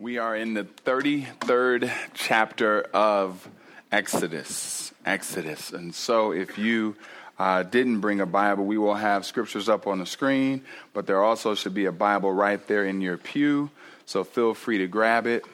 We 0.00 0.18
are 0.18 0.36
in 0.36 0.54
the 0.54 0.62
33rd 0.62 1.90
chapter 2.14 2.82
of 2.94 3.48
Exodus. 3.90 4.94
Exodus. 5.04 5.72
And 5.72 5.92
so 5.92 6.30
if 6.32 6.56
you 6.56 6.94
uh, 7.36 7.64
didn't 7.64 7.98
bring 7.98 8.20
a 8.20 8.26
Bible, 8.26 8.64
we 8.64 8.78
will 8.78 8.94
have 8.94 9.26
scriptures 9.26 9.68
up 9.68 9.88
on 9.88 9.98
the 9.98 10.06
screen, 10.06 10.62
but 10.94 11.08
there 11.08 11.20
also 11.24 11.56
should 11.56 11.74
be 11.74 11.86
a 11.86 11.92
Bible 11.92 12.32
right 12.32 12.64
there 12.68 12.84
in 12.84 13.00
your 13.00 13.16
pew. 13.16 13.70
So 14.06 14.22
feel 14.22 14.54
free 14.54 14.78
to 14.78 14.86
grab 14.86 15.26
it. 15.26 15.44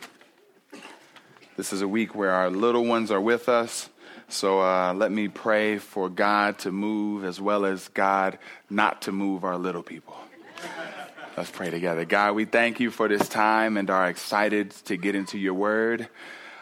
This 1.56 1.72
is 1.72 1.80
a 1.80 1.88
week 1.88 2.14
where 2.14 2.32
our 2.32 2.50
little 2.50 2.84
ones 2.84 3.10
are 3.10 3.22
with 3.22 3.48
us. 3.48 3.88
So 4.28 4.60
uh, 4.60 4.92
let 4.92 5.10
me 5.10 5.28
pray 5.28 5.78
for 5.78 6.10
God 6.10 6.58
to 6.58 6.70
move 6.70 7.24
as 7.24 7.40
well 7.40 7.64
as 7.64 7.88
God 7.88 8.36
not 8.68 9.00
to 9.02 9.12
move 9.12 9.42
our 9.42 9.56
little 9.56 9.82
people. 9.82 10.18
Let's 11.36 11.50
pray 11.50 11.68
together. 11.68 12.04
God, 12.04 12.36
we 12.36 12.44
thank 12.44 12.78
you 12.78 12.92
for 12.92 13.08
this 13.08 13.28
time 13.28 13.76
and 13.76 13.90
are 13.90 14.08
excited 14.08 14.70
to 14.84 14.96
get 14.96 15.16
into 15.16 15.36
your 15.36 15.54
word. 15.54 16.08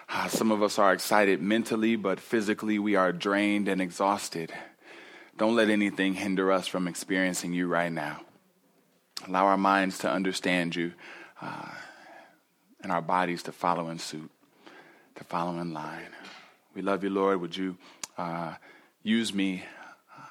Uh, 0.08 0.28
some 0.28 0.50
of 0.50 0.62
us 0.62 0.78
are 0.78 0.94
excited 0.94 1.42
mentally, 1.42 1.94
but 1.96 2.18
physically 2.18 2.78
we 2.78 2.96
are 2.96 3.12
drained 3.12 3.68
and 3.68 3.82
exhausted. 3.82 4.50
Don't 5.36 5.56
let 5.56 5.68
anything 5.68 6.14
hinder 6.14 6.50
us 6.50 6.66
from 6.66 6.88
experiencing 6.88 7.52
you 7.52 7.66
right 7.66 7.92
now. 7.92 8.22
Allow 9.28 9.44
our 9.44 9.58
minds 9.58 9.98
to 9.98 10.10
understand 10.10 10.74
you 10.74 10.94
uh, 11.42 11.68
and 12.82 12.90
our 12.90 13.02
bodies 13.02 13.42
to 13.42 13.52
follow 13.52 13.90
in 13.90 13.98
suit, 13.98 14.30
to 15.16 15.24
follow 15.24 15.60
in 15.60 15.74
line. 15.74 16.14
We 16.74 16.80
love 16.80 17.04
you, 17.04 17.10
Lord. 17.10 17.42
Would 17.42 17.58
you 17.58 17.76
uh, 18.16 18.54
use 19.02 19.34
me, 19.34 19.64
uh, 20.18 20.24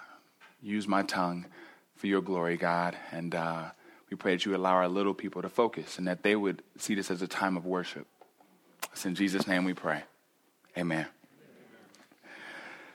use 0.63 0.87
my 0.87 1.03
tongue 1.03 1.45
for 1.95 2.07
your 2.07 2.23
glory, 2.23 2.57
God, 2.57 2.97
and 3.11 3.35
uh, 3.35 3.65
we 4.11 4.17
pray 4.17 4.35
that 4.35 4.45
you 4.45 4.53
allow 4.53 4.73
our 4.73 4.89
little 4.89 5.13
people 5.13 5.41
to 5.41 5.47
focus 5.47 5.97
and 5.97 6.05
that 6.07 6.21
they 6.21 6.35
would 6.35 6.61
see 6.77 6.95
this 6.95 7.09
as 7.09 7.21
a 7.21 7.27
time 7.27 7.55
of 7.55 7.65
worship. 7.65 8.05
It's 8.91 9.05
in 9.05 9.15
Jesus' 9.15 9.47
name 9.47 9.63
we 9.63 9.73
pray. 9.73 10.03
Amen. 10.77 11.07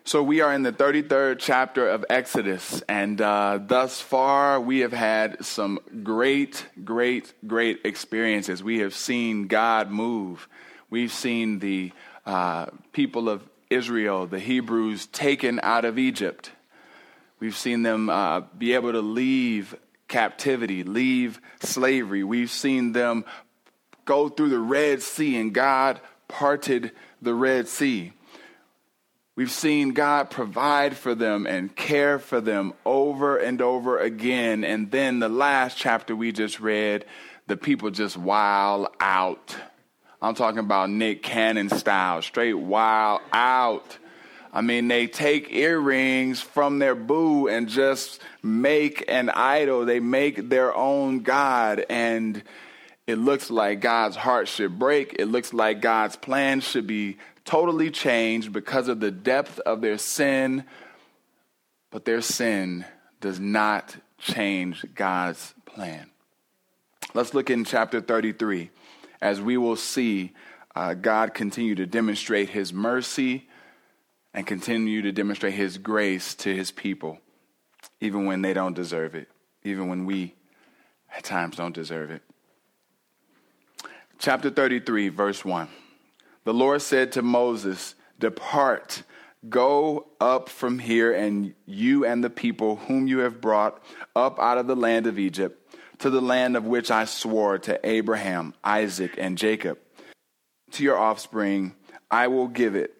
So, 0.05 0.23
we 0.23 0.41
are 0.41 0.53
in 0.53 0.63
the 0.63 0.73
33rd 0.73 1.39
chapter 1.41 1.89
of 1.89 2.05
Exodus, 2.09 2.81
and 2.89 3.21
uh, 3.21 3.59
thus 3.61 4.01
far 4.01 4.61
we 4.61 4.81
have 4.81 4.93
had 4.93 5.45
some 5.45 5.81
great, 6.05 6.65
great, 6.85 7.33
great 7.45 7.81
experiences. 7.85 8.63
We 8.63 8.79
have 8.81 8.95
seen 8.95 9.49
God 9.49 9.91
move. 9.91 10.49
We've 10.91 11.11
seen 11.11 11.59
the 11.59 11.91
uh, 12.25 12.67
people 12.93 13.29
of 13.29 13.43
Israel, 13.69 14.27
the 14.27 14.39
Hebrews, 14.39 15.07
taken 15.07 15.59
out 15.63 15.85
of 15.85 15.99
Egypt. 15.99 16.53
We've 17.41 17.57
seen 17.57 17.83
them 17.83 18.09
uh, 18.09 18.43
be 18.57 18.75
able 18.75 18.93
to 18.93 19.01
leave 19.01 19.75
captivity, 20.09 20.83
leave 20.85 21.41
slavery. 21.61 22.25
We've 22.25 22.51
seen 22.51 22.93
them 22.93 23.25
go 24.05 24.29
through 24.29 24.51
the 24.51 24.59
Red 24.59 25.03
Sea, 25.03 25.37
and 25.37 25.53
God 25.53 26.01
parted 26.29 26.93
the 27.21 27.35
Red 27.35 27.69
Sea. 27.69 28.13
We've 29.35 29.51
seen 29.51 29.91
God 29.91 30.31
provide 30.31 30.97
for 30.97 31.15
them 31.15 31.47
and 31.47 31.77
care 31.77 32.19
for 32.19 32.41
them 32.41 32.73
over 32.87 33.37
and 33.37 33.61
over 33.61 33.99
again. 33.99 34.65
And 34.65 34.91
then 34.91 35.19
the 35.19 35.29
last 35.29 35.77
chapter 35.77 36.17
we 36.17 36.33
just 36.33 36.59
read, 36.59 37.05
the 37.47 37.57
people 37.57 37.91
just 37.91 38.17
wild 38.17 38.89
out. 38.99 39.55
I'm 40.23 40.35
talking 40.35 40.61
about 40.61 40.89
Nick 40.89 41.23
Cannon 41.23 41.69
style, 41.69 42.23
straight 42.23 42.55
wild 42.55 43.21
out. 43.31 43.99
I 44.57 44.63
mean, 44.63 44.89
they 44.89 45.07
take 45.07 45.53
earrings 45.53 46.41
from 46.41 46.79
their 46.79 46.95
boo 46.95 47.47
and 47.47 47.69
just 47.69 48.23
make 48.43 49.05
an 49.07 49.29
idol. 49.29 49.85
They 49.85 50.01
make 50.01 50.49
their 50.49 50.75
own 50.75 51.21
God. 51.21 51.85
And 51.91 52.43
it 53.07 53.17
looks 53.17 53.51
like 53.51 53.81
God's 53.83 54.17
heart 54.17 54.49
should 54.49 54.79
break. 54.79 55.15
It 55.19 55.27
looks 55.27 55.53
like 55.53 55.83
God's 55.83 56.17
plan 56.17 56.63
should 56.63 56.87
be 56.87 57.19
totally 57.45 57.91
changed 57.91 58.51
because 58.51 58.89
of 58.89 58.99
the 58.99 59.11
depth 59.11 59.61
of 59.61 59.83
their 59.83 59.99
sin. 59.99 60.65
But 61.91 62.07
their 62.07 62.23
sin 62.23 62.87
does 63.21 63.39
not 63.39 63.95
change 64.17 64.87
God's 64.95 65.53
plan. 65.67 66.09
Let's 67.13 67.35
look 67.35 67.51
in 67.51 67.67
chapter 67.67 68.01
33 68.01 68.71
as 69.21 69.39
we 69.39 69.59
will 69.59 69.77
see 69.77 70.33
uh, 70.75 70.95
God 70.95 71.35
continue 71.35 71.75
to 71.75 71.85
demonstrate 71.85 72.49
his 72.49 72.73
mercy 72.73 73.47
and 74.37 74.47
continue 74.47 75.01
to 75.01 75.13
demonstrate 75.13 75.55
his 75.55 75.79
grace 75.79 76.35
to 76.35 76.55
his 76.55 76.71
people, 76.71 77.19
even 78.01 78.27
when 78.27 78.43
they 78.43 78.53
don't 78.53 78.75
deserve 78.75 79.15
it, 79.15 79.29
even 79.65 79.89
when 79.89 80.05
we 80.05 80.35
at 81.17 81.25
times 81.25 81.57
don't 81.57 81.75
deserve 81.75 82.11
it. 82.11 82.23
Chapter 84.19 84.51
33, 84.51 85.09
verse 85.09 85.43
1. 85.43 85.69
The 86.45 86.53
Lord 86.55 86.83
said 86.83 87.13
to 87.13 87.23
Moses, 87.23 87.95
Depart, 88.19 89.03
go 89.49 90.07
up 90.21 90.51
from 90.51 90.79
here, 90.79 91.13
and 91.13 91.55
you 91.65 92.05
and 92.05 92.23
the 92.23 92.31
people 92.31 92.77
whom 92.77 93.07
you 93.07 93.21
have 93.21 93.41
brought 93.41 93.83
up 94.15 94.39
out 94.39 94.59
of 94.59 94.67
the 94.67 94.77
land 94.77 95.07
of 95.07 95.19
Egypt 95.19 95.63
to 95.99 96.11
the 96.11 96.21
land 96.21 96.59
of 96.59 96.67
which 96.67 96.91
I 96.91 97.07
swore 97.07 97.57
to 97.61 97.81
Abraham, 97.89 98.53
Isaac, 98.63 99.15
and 99.17 99.39
Jacob. 99.39 99.79
To 100.73 100.85
your 100.85 100.99
offspring 100.99 101.75
I 102.11 102.29
will 102.29 102.49
give 102.49 102.77
it. 102.77 102.96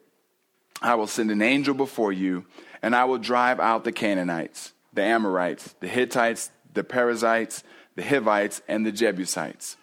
I 0.83 0.95
will 0.95 1.07
send 1.07 1.31
an 1.31 1.43
angel 1.43 1.75
before 1.75 2.13
you, 2.13 2.47
and 2.83 2.95
I 2.95 3.05
will 3.05 3.19
drive 3.19 3.61
out 3.61 3.85
the 3.85 3.93
Canaanites, 3.93 4.73
the 4.93 5.03
Amorites, 5.03 5.75
the 5.81 5.89
Hittites, 5.89 6.51
the 6.75 6.85
Perizzites, 6.85 7.63
the 7.95 8.03
Hivites, 8.03 8.63
and 8.69 8.85
the 8.85 8.93
Jebusites. 8.93 9.77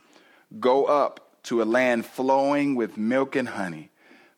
Go 0.60 0.86
up 0.86 1.42
to 1.44 1.62
a 1.62 1.66
land 1.66 2.06
flowing 2.06 2.76
with 2.76 2.98
milk 2.98 3.36
and 3.36 3.50
honey, 3.50 3.90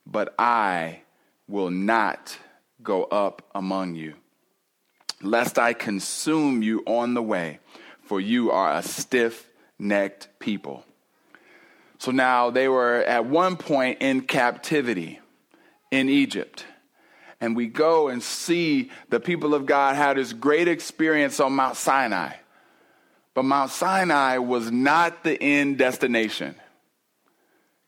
but 0.06 0.34
I 0.40 1.02
will 1.48 1.70
not 1.70 2.38
go 2.82 3.04
up 3.04 3.42
among 3.54 3.96
you, 3.96 4.16
lest 5.22 5.60
I 5.60 5.74
consume 5.74 6.64
you 6.64 6.84
on 6.86 7.14
the 7.14 7.22
way 7.22 7.60
for 8.06 8.22
you 8.22 8.52
are 8.52 8.78
a 8.78 8.84
stiff 8.84 9.50
necked 9.78 10.30
people. 10.40 10.86
So 11.98 12.12
now 12.12 12.50
they 12.52 12.68
were 12.68 13.04
at 13.04 13.26
one 13.26 13.58
point 13.58 14.02
in 14.02 14.22
captivity 14.22 15.20
in 15.96 16.10
Egypt. 16.10 16.66
And 17.42 17.56
we 17.56 17.68
go 17.68 18.08
and 18.08 18.24
see 18.24 18.92
the 19.10 19.20
people 19.20 19.54
of 19.54 19.66
God 19.66 19.96
had 19.96 20.18
this 20.18 20.34
great 20.34 20.68
experience 20.68 21.40
on 21.40 21.54
Mount 21.54 21.76
Sinai. 21.76 22.34
But 23.34 23.44
Mount 23.44 23.72
Sinai 23.72 24.38
was 24.38 24.72
not 24.72 25.24
the 25.24 25.42
end 25.42 25.78
destination. 25.78 26.56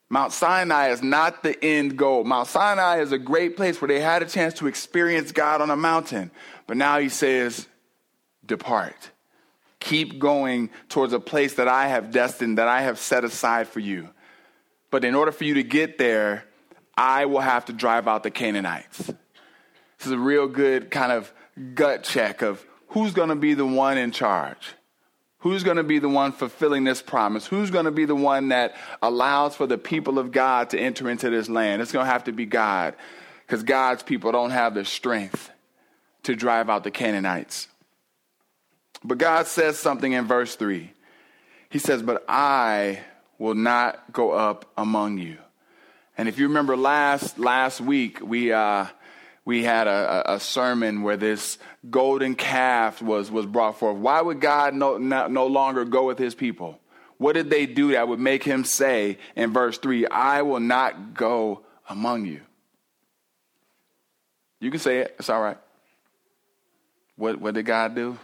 Mount 0.09 0.31
Sinai 0.31 0.89
is 0.89 1.01
not 1.01 1.43
the 1.43 1.63
end 1.63 1.97
goal. 1.97 2.23
Mount 2.23 2.47
Sinai 2.47 2.99
is 2.99 3.11
a 3.11 3.17
great 3.17 3.55
place 3.57 3.81
where 3.81 3.87
they 3.87 3.99
had 3.99 4.21
a 4.21 4.25
chance 4.25 4.53
to 4.55 4.67
experience 4.67 5.31
God 5.31 5.61
on 5.61 5.69
a 5.69 5.75
mountain. 5.75 6.31
But 6.65 6.77
now 6.77 6.99
he 6.99 7.09
says, 7.09 7.67
Depart 8.45 9.11
keep 9.79 10.19
going 10.19 10.69
towards 10.89 11.13
a 11.13 11.19
place 11.19 11.55
that 11.55 11.67
I 11.67 11.87
have 11.87 12.11
destined, 12.11 12.57
that 12.57 12.67
I 12.67 12.81
have 12.81 12.99
set 12.99 13.23
aside 13.23 13.67
for 13.67 13.79
you. 13.79 14.09
But 14.89 15.03
in 15.03 15.15
order 15.15 15.31
for 15.31 15.43
you 15.43 15.55
to 15.55 15.63
get 15.63 15.97
there, 15.97 16.45
I 16.97 17.25
will 17.25 17.41
have 17.41 17.65
to 17.65 17.73
drive 17.73 18.07
out 18.07 18.23
the 18.23 18.31
Canaanites. 18.31 18.97
This 18.97 20.07
is 20.07 20.11
a 20.11 20.17
real 20.17 20.47
good 20.47 20.91
kind 20.91 21.11
of 21.11 21.31
gut 21.75 22.03
check 22.03 22.41
of 22.41 22.65
who's 22.89 23.13
going 23.13 23.29
to 23.29 23.35
be 23.35 23.53
the 23.53 23.65
one 23.65 23.97
in 23.97 24.11
charge. 24.11 24.73
Who's 25.39 25.63
going 25.63 25.77
to 25.77 25.83
be 25.83 25.99
the 25.99 26.09
one 26.09 26.31
fulfilling 26.31 26.83
this 26.83 27.01
promise? 27.01 27.45
Who's 27.45 27.69
going 27.69 27.85
to 27.85 27.91
be 27.91 28.05
the 28.05 28.15
one 28.15 28.49
that 28.49 28.75
allows 29.01 29.55
for 29.55 29.67
the 29.67 29.77
people 29.77 30.17
of 30.17 30.31
God 30.31 30.71
to 30.71 30.79
enter 30.79 31.09
into 31.09 31.29
this 31.29 31.47
land? 31.47 31.81
It's 31.81 31.91
going 31.91 32.05
to 32.05 32.11
have 32.11 32.23
to 32.23 32.31
be 32.31 32.45
God 32.45 32.95
because 33.45 33.63
God's 33.63 34.01
people 34.01 34.31
don't 34.31 34.49
have 34.49 34.73
the 34.73 34.83
strength 34.83 35.51
to 36.23 36.35
drive 36.35 36.69
out 36.69 36.83
the 36.83 36.91
Canaanites. 36.91 37.67
But 39.03 39.19
God 39.19 39.45
says 39.45 39.77
something 39.77 40.11
in 40.11 40.25
verse 40.25 40.55
3. 40.55 40.91
He 41.69 41.79
says, 41.79 42.01
But 42.01 42.25
I 42.27 42.99
will 43.37 43.55
not 43.55 44.11
go 44.11 44.31
up 44.31 44.65
among 44.75 45.19
you. 45.19 45.37
And 46.17 46.27
if 46.27 46.39
you 46.39 46.47
remember 46.47 46.75
last, 46.75 47.37
last 47.37 47.79
week, 47.79 48.19
we, 48.21 48.51
uh, 48.51 48.87
we 49.45 49.63
had 49.63 49.87
a, 49.87 50.33
a, 50.33 50.39
sermon 50.39 51.03
where 51.03 51.17
this 51.17 51.57
golden 51.89 52.35
calf 52.35 53.01
was, 53.01 53.29
was 53.29 53.45
brought 53.45 53.77
forth. 53.77 53.97
Why 53.97 54.21
would 54.21 54.41
God 54.41 54.73
no, 54.73 54.97
no, 54.97 55.27
no 55.27 55.47
longer 55.47 55.85
go 55.85 56.05
with 56.05 56.17
his 56.17 56.33
people? 56.33 56.79
What 57.17 57.33
did 57.33 57.49
they 57.49 57.65
do 57.65 57.91
that 57.91 58.07
would 58.07 58.19
make 58.19 58.43
him 58.43 58.63
say 58.63 59.19
in 59.35 59.53
verse 59.53 59.77
3, 59.77 60.07
I 60.07 60.41
will 60.41 60.59
not 60.59 61.13
go 61.13 61.61
among 61.89 62.25
you? 62.25 62.41
You 64.59 64.71
can 64.71 64.79
say 64.79 64.99
it, 64.99 65.15
it's 65.19 65.29
all 65.29 65.41
right. 65.41 65.57
What, 67.15 67.39
what 67.39 67.53
did 67.53 67.65
God 67.65 67.95
do? 67.95 68.17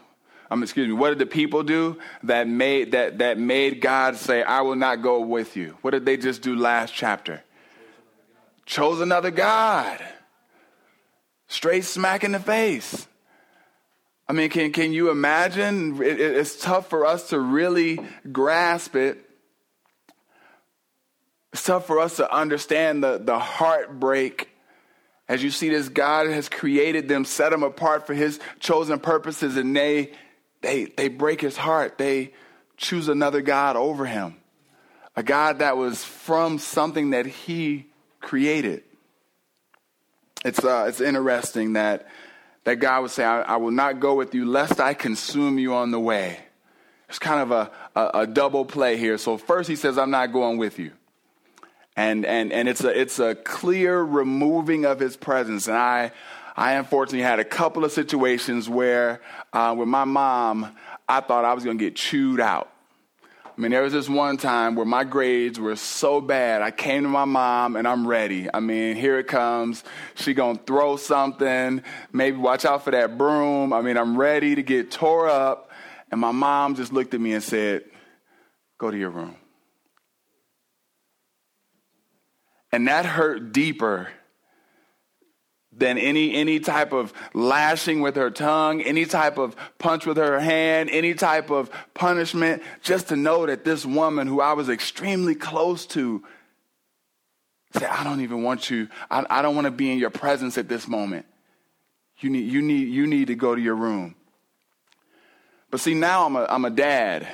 um, 0.53 0.61
excuse 0.61 0.87
me, 0.87 0.93
what 0.93 1.09
did 1.09 1.17
the 1.17 1.25
people 1.25 1.63
do 1.63 1.97
that 2.23 2.47
made, 2.47 2.91
that, 2.91 3.17
that 3.17 3.39
made 3.39 3.81
God 3.81 4.17
say, 4.17 4.43
I 4.43 4.61
will 4.61 4.75
not 4.75 5.01
go 5.01 5.21
with 5.21 5.57
you? 5.57 5.77
What 5.81 5.91
did 5.91 6.05
they 6.05 6.15
just 6.15 6.43
do 6.43 6.55
last 6.55 6.93
chapter? 6.93 7.43
Chose 8.65 9.01
another 9.01 9.31
God. 9.31 10.04
Straight 11.48 11.86
smack 11.86 12.24
in 12.24 12.31
the 12.31 12.39
face. 12.39 13.07
I 14.27 14.33
mean, 14.33 14.50
can, 14.50 14.71
can 14.71 14.94
you 14.94 15.10
imagine? 15.10 16.01
It, 16.01 16.19
it's 16.19 16.60
tough 16.60 16.89
for 16.89 17.06
us 17.06 17.30
to 17.30 17.39
really 17.39 18.00
grasp 18.31 18.95
it. 18.95 19.19
It's 21.51 21.63
tough 21.63 21.86
for 21.86 22.00
us 22.00 22.15
to 22.18 22.33
understand 22.33 23.04
the, 23.04 23.19
the 23.19 23.38
heartbreak 23.38 24.50
as 25.27 25.44
you 25.44 25.51
see 25.51 25.69
this 25.69 25.89
God 25.89 26.27
has 26.27 26.50
created 26.50 27.07
them, 27.07 27.25
set 27.25 27.51
them 27.51 27.63
apart 27.63 28.06
for 28.06 28.13
his 28.13 28.39
chosen 28.60 29.00
purposes, 29.00 29.57
and 29.57 29.75
they 29.75 30.12
they 30.62 30.86
they 30.86 31.07
break 31.07 31.42
his 31.42 31.57
heart. 31.57 31.98
They 31.98 32.33
choose 32.77 33.07
another 33.07 33.42
God 33.42 33.75
over 33.75 34.06
him. 34.06 34.36
A 35.15 35.24
God 35.24 35.60
that 35.60 35.77
was 35.77 36.04
from 36.04 36.57
something 36.57 37.12
that 37.12 37.25
he 37.25 37.88
created. 38.23 38.83
It's 40.43 40.63
uh, 40.63 40.85
it's 40.87 40.99
interesting 40.99 41.73
that 41.73 42.07
that 42.63 42.75
God 42.75 43.03
would 43.03 43.11
say, 43.11 43.23
I, 43.23 43.41
I, 43.41 43.55
will 43.57 43.71
not 43.71 43.99
go 43.99 44.15
with 44.15 44.33
you 44.33 44.45
lest 44.45 44.79
I 44.79 44.93
consume 44.93 45.59
you 45.59 45.75
on 45.75 45.91
the 45.91 45.99
way. 45.99 46.39
It's 47.09 47.19
kind 47.19 47.41
of 47.41 47.51
a, 47.51 47.71
a, 47.95 48.21
a 48.21 48.27
double 48.27 48.65
play 48.65 48.97
here. 48.97 49.17
So 49.17 49.37
first 49.37 49.69
he 49.69 49.75
says, 49.75 49.97
I'm 49.97 50.11
not 50.11 50.31
going 50.31 50.57
with 50.57 50.79
you 50.79 50.91
and 51.95 52.25
and 52.25 52.51
and 52.51 52.67
it's 52.67 52.83
a 52.83 52.99
it's 52.99 53.19
a 53.19 53.35
clear 53.35 54.01
removing 54.01 54.85
of 54.85 54.99
his 54.99 55.15
presence. 55.15 55.67
And 55.67 55.77
I 55.77 56.11
I 56.55 56.73
unfortunately 56.73 57.21
had 57.21 57.39
a 57.39 57.45
couple 57.45 57.83
of 57.85 57.91
situations 57.91 58.69
where 58.69 59.21
uh, 59.51 59.75
with 59.77 59.87
my 59.87 60.05
mom, 60.05 60.75
I 61.07 61.21
thought 61.21 61.45
I 61.45 61.53
was 61.53 61.63
going 61.63 61.77
to 61.77 61.83
get 61.83 61.95
chewed 61.95 62.39
out. 62.39 62.71
I 63.55 63.61
mean, 63.61 63.69
there 63.69 63.83
was 63.83 63.94
this 63.94 64.09
one 64.09 64.38
time 64.38 64.75
where 64.75 64.85
my 64.85 65.03
grades 65.03 65.59
were 65.59 65.75
so 65.75 66.19
bad. 66.19 66.63
I 66.63 66.71
came 66.71 67.03
to 67.03 67.09
my 67.09 67.25
mom 67.25 67.75
and 67.75 67.88
I'm 67.88 68.07
ready. 68.07 68.47
I 68.51 68.59
mean, 68.59 68.95
here 68.95 69.19
it 69.19 69.27
comes. 69.27 69.83
She 70.15 70.33
gonna 70.33 70.59
throw 70.65 70.95
something. 70.95 71.83
Maybe 72.11 72.38
watch 72.38 72.65
out 72.65 72.83
for 72.83 72.89
that 72.91 73.15
broom. 73.15 73.71
I 73.71 73.81
mean, 73.81 73.95
I'm 73.95 74.17
ready 74.17 74.55
to 74.55 74.63
get 74.63 74.89
tore 74.89 75.29
up. 75.29 75.69
And 76.11 76.19
my 76.19 76.31
mom 76.31 76.73
just 76.75 76.91
looked 76.91 77.13
at 77.13 77.21
me 77.21 77.33
and 77.33 77.44
said, 77.44 77.83
"Go 78.79 78.89
to 78.89 78.97
your 78.97 79.11
room." 79.11 79.35
And 82.71 82.88
that 82.88 83.05
hurt 83.05 83.51
deeper 83.51 84.09
than 85.77 85.97
any, 85.97 86.33
any 86.35 86.59
type 86.59 86.93
of 86.93 87.13
lashing 87.33 88.01
with 88.01 88.15
her 88.15 88.29
tongue, 88.29 88.81
any 88.81 89.05
type 89.05 89.37
of 89.37 89.55
punch 89.79 90.05
with 90.05 90.17
her 90.17 90.39
hand, 90.39 90.89
any 90.91 91.13
type 91.13 91.49
of 91.49 91.69
punishment, 91.93 92.61
just 92.81 93.09
to 93.09 93.15
know 93.15 93.45
that 93.45 93.63
this 93.63 93.85
woman 93.85 94.27
who 94.27 94.41
I 94.41 94.53
was 94.53 94.69
extremely 94.69 95.35
close 95.35 95.85
to 95.87 96.23
said, 97.73 97.89
I 97.89 98.03
don't 98.03 98.21
even 98.21 98.43
want 98.43 98.69
you, 98.69 98.87
I, 99.09 99.25
I 99.29 99.41
don't 99.41 99.55
want 99.55 99.65
to 99.65 99.71
be 99.71 99.91
in 99.91 99.97
your 99.97 100.11
presence 100.11 100.57
at 100.57 100.69
this 100.69 100.87
moment. 100.87 101.25
You 102.19 102.29
need, 102.29 102.51
you 102.51 102.61
need, 102.61 102.87
you 102.89 103.07
need 103.07 103.27
to 103.27 103.35
go 103.35 103.55
to 103.55 103.61
your 103.61 103.75
room. 103.75 104.15
But 105.71 105.79
see, 105.79 105.95
now 105.95 106.25
I'm 106.25 106.35
a, 106.35 106.45
I'm 106.47 106.65
a 106.65 106.69
dad 106.69 107.27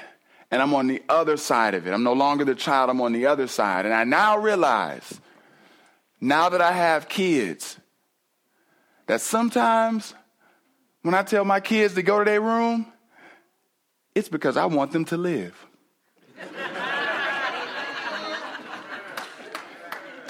and 0.49 0.61
I'm 0.61 0.73
on 0.73 0.87
the 0.87 1.03
other 1.09 1.35
side 1.35 1.73
of 1.73 1.85
it. 1.85 1.91
I'm 1.91 2.03
no 2.03 2.13
longer 2.13 2.45
the 2.45 2.55
child, 2.55 2.89
I'm 2.89 3.01
on 3.01 3.11
the 3.11 3.25
other 3.25 3.47
side. 3.47 3.85
And 3.85 3.93
I 3.93 4.05
now 4.05 4.37
realize 4.37 5.19
now 6.21 6.49
that 6.49 6.61
I 6.61 6.71
have 6.71 7.09
kids, 7.09 7.77
that 9.09 9.19
sometimes 9.21 10.13
when 11.01 11.15
I 11.15 11.23
tell 11.23 11.43
my 11.43 11.59
kids 11.59 11.95
to 11.95 12.03
go 12.03 12.19
to 12.19 12.25
their 12.25 12.39
room, 12.39 12.85
it's 14.13 14.29
because 14.29 14.55
I 14.55 14.65
want 14.65 14.91
them 14.91 15.03
to 15.05 15.17
live. 15.17 15.65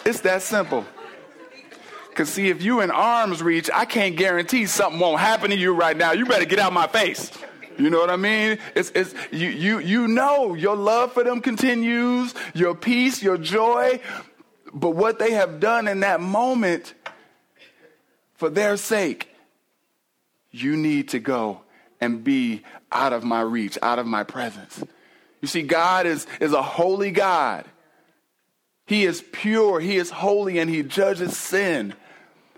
it's 0.06 0.22
that 0.22 0.44
simple. 0.44 0.86
Because, 2.08 2.30
see, 2.30 2.48
if 2.48 2.64
you 2.64 2.80
in 2.80 2.90
arm's 2.90 3.44
reach, 3.44 3.70
I 3.74 3.84
can't 3.84 4.16
guarantee 4.16 4.66
something 4.66 4.98
won't 4.98 5.20
happen 5.20 5.50
to 5.50 5.58
you 5.58 5.74
right 5.74 5.98
now. 5.98 6.14
You 6.14 6.26
better 6.26 6.46
get 6.46 6.60
out 6.60 6.72
my 6.72 6.88
face. 6.88 7.32
You 7.78 7.90
know 7.90 8.00
what 8.00 8.10
I 8.10 8.16
mean? 8.16 8.60
It's, 8.76 8.92
it's, 8.96 9.14
you, 9.30 9.50
you, 9.50 9.80
you 9.80 10.08
know 10.08 10.54
your 10.54 10.78
love 10.78 11.12
for 11.12 11.26
them 11.26 11.42
continues, 11.42 12.34
your 12.54 12.76
peace, 12.76 13.22
your 13.22 13.38
joy, 13.38 14.00
but 14.74 14.92
what 14.92 15.20
they 15.20 15.32
have 15.32 15.60
done 15.60 15.90
in 15.90 16.00
that 16.00 16.22
moment, 16.22 16.94
for 18.40 18.50
their 18.50 18.78
sake, 18.78 19.28
you 20.50 20.78
need 20.78 21.10
to 21.10 21.20
go 21.20 21.60
and 22.00 22.24
be 22.24 22.64
out 22.90 23.12
of 23.12 23.22
my 23.22 23.42
reach, 23.42 23.78
out 23.82 24.00
of 24.00 24.08
my 24.08 24.24
presence. 24.24 24.82
You 25.42 25.50
see, 25.50 25.62
God 25.62 26.06
is, 26.06 26.26
is 26.40 26.54
a 26.54 26.62
holy 26.62 27.12
God. 27.12 27.66
He 28.86 29.04
is 29.04 29.22
pure, 29.34 29.82
He 29.82 29.98
is 29.98 30.10
holy, 30.10 30.58
and 30.58 30.70
He 30.70 30.84
judges 30.84 31.36
sin. 31.36 31.94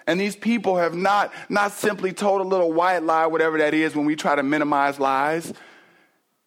And 0.05 0.19
these 0.19 0.35
people 0.35 0.77
have 0.77 0.93
not, 0.93 1.33
not 1.49 1.71
simply 1.71 2.13
told 2.13 2.41
a 2.41 2.47
little 2.47 2.71
white 2.71 3.01
lie, 3.01 3.25
whatever 3.25 3.57
that 3.57 3.73
is, 3.73 3.95
when 3.95 4.05
we 4.05 4.15
try 4.15 4.35
to 4.35 4.43
minimize 4.43 4.99
lies. 4.99 5.51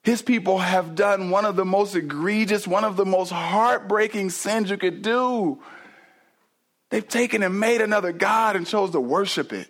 His 0.05 0.23
people 0.23 0.59
have 0.59 0.95
done 0.95 1.31
one 1.31 1.45
of 1.45 1.57
the 1.57 1.65
most 1.65 1.97
egregious, 1.97 2.69
one 2.69 2.85
of 2.85 2.95
the 2.95 3.05
most 3.05 3.31
heartbreaking 3.31 4.31
sins 4.31 4.71
you 4.71 4.77
could 4.77 5.03
do. 5.03 5.61
They've 6.95 7.09
taken 7.09 7.43
and 7.43 7.59
made 7.59 7.81
another 7.81 8.13
God 8.13 8.55
and 8.55 8.65
chose 8.65 8.93
to 8.93 9.01
worship 9.01 9.53
it. 9.53 9.67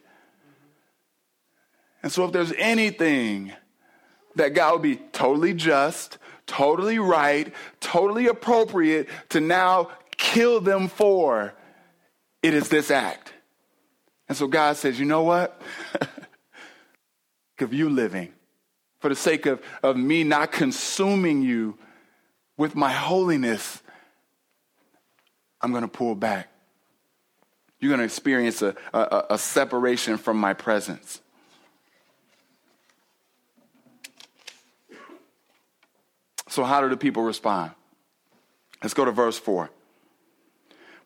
And 2.02 2.12
so, 2.12 2.26
if 2.26 2.32
there's 2.32 2.52
anything 2.58 3.50
that 4.34 4.52
God 4.52 4.74
would 4.74 4.82
be 4.82 4.96
totally 4.96 5.54
just, 5.54 6.18
totally 6.46 6.98
right, 6.98 7.50
totally 7.80 8.26
appropriate 8.26 9.08
to 9.30 9.40
now 9.40 9.88
kill 10.18 10.60
them 10.60 10.88
for, 10.88 11.54
it 12.42 12.52
is 12.52 12.68
this 12.68 12.90
act. 12.90 13.32
And 14.28 14.36
so 14.36 14.46
God 14.46 14.76
says, 14.76 15.00
you 15.00 15.06
know 15.06 15.22
what? 15.22 15.62
of 17.58 17.72
you 17.72 17.88
living, 17.88 18.34
for 18.98 19.08
the 19.08 19.16
sake 19.16 19.46
of, 19.46 19.62
of 19.82 19.96
me 19.96 20.24
not 20.24 20.52
consuming 20.52 21.40
you 21.40 21.78
with 22.58 22.74
my 22.74 22.92
holiness, 22.92 23.82
I'm 25.62 25.70
going 25.70 25.84
to 25.84 25.88
pull 25.88 26.14
back. 26.14 26.50
You're 27.84 27.90
going 27.90 27.98
to 27.98 28.06
experience 28.06 28.62
a, 28.62 28.74
a, 28.94 29.26
a 29.32 29.38
separation 29.38 30.16
from 30.16 30.38
my 30.38 30.54
presence. 30.54 31.20
So, 36.48 36.64
how 36.64 36.80
do 36.80 36.88
the 36.88 36.96
people 36.96 37.22
respond? 37.24 37.72
Let's 38.82 38.94
go 38.94 39.04
to 39.04 39.10
verse 39.10 39.38
4. 39.38 39.68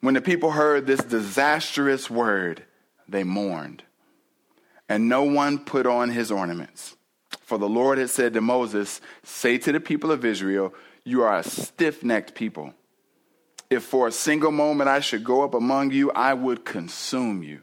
When 0.03 0.15
the 0.15 0.21
people 0.21 0.53
heard 0.53 0.87
this 0.87 1.01
disastrous 1.01 2.09
word, 2.09 2.63
they 3.09 3.25
mourned, 3.25 3.83
and 4.89 5.09
no 5.09 5.25
one 5.25 5.59
put 5.59 5.85
on 5.85 6.11
his 6.11 6.31
ornaments. 6.31 6.97
For 7.41 7.59
the 7.59 7.69
Lord 7.69 7.99
had 7.99 8.11
said 8.11 8.35
to 8.35 8.41
Moses, 8.41 9.01
Say 9.25 9.59
to 9.59 9.73
the 9.73 9.81
people 9.81 10.13
of 10.13 10.25
Israel, 10.25 10.73
You 11.03 11.25
are 11.25 11.39
a 11.39 11.43
stiff 11.43 12.05
necked 12.05 12.37
people. 12.37 12.73
If 13.71 13.85
for 13.85 14.09
a 14.09 14.13
single 14.13 14.53
moment 14.53 14.89
I 14.89 15.01
should 15.01 15.25
go 15.25 15.43
up 15.43 15.55
among 15.55 15.93
you, 15.93 16.11
I 16.13 16.35
would 16.35 16.65
consume 16.65 17.43
you. 17.43 17.63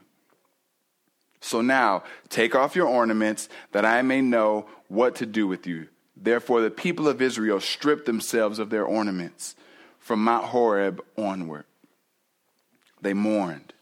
So 1.40 1.60
now 1.60 2.04
take 2.28 2.54
off 2.54 2.76
your 2.76 2.86
ornaments, 2.86 3.48
that 3.72 3.84
I 3.84 4.02
may 4.02 4.20
know 4.20 4.66
what 4.88 5.16
to 5.16 5.26
do 5.26 5.46
with 5.46 5.66
you. 5.66 5.88
Therefore, 6.16 6.60
the 6.60 6.70
people 6.70 7.08
of 7.08 7.20
Israel 7.20 7.60
stripped 7.60 8.06
themselves 8.06 8.58
of 8.58 8.70
their 8.70 8.84
ornaments 8.84 9.54
from 9.98 10.24
Mount 10.24 10.46
Horeb 10.46 11.02
onward. 11.18 11.64
They 13.02 13.12
mourned. 13.12 13.72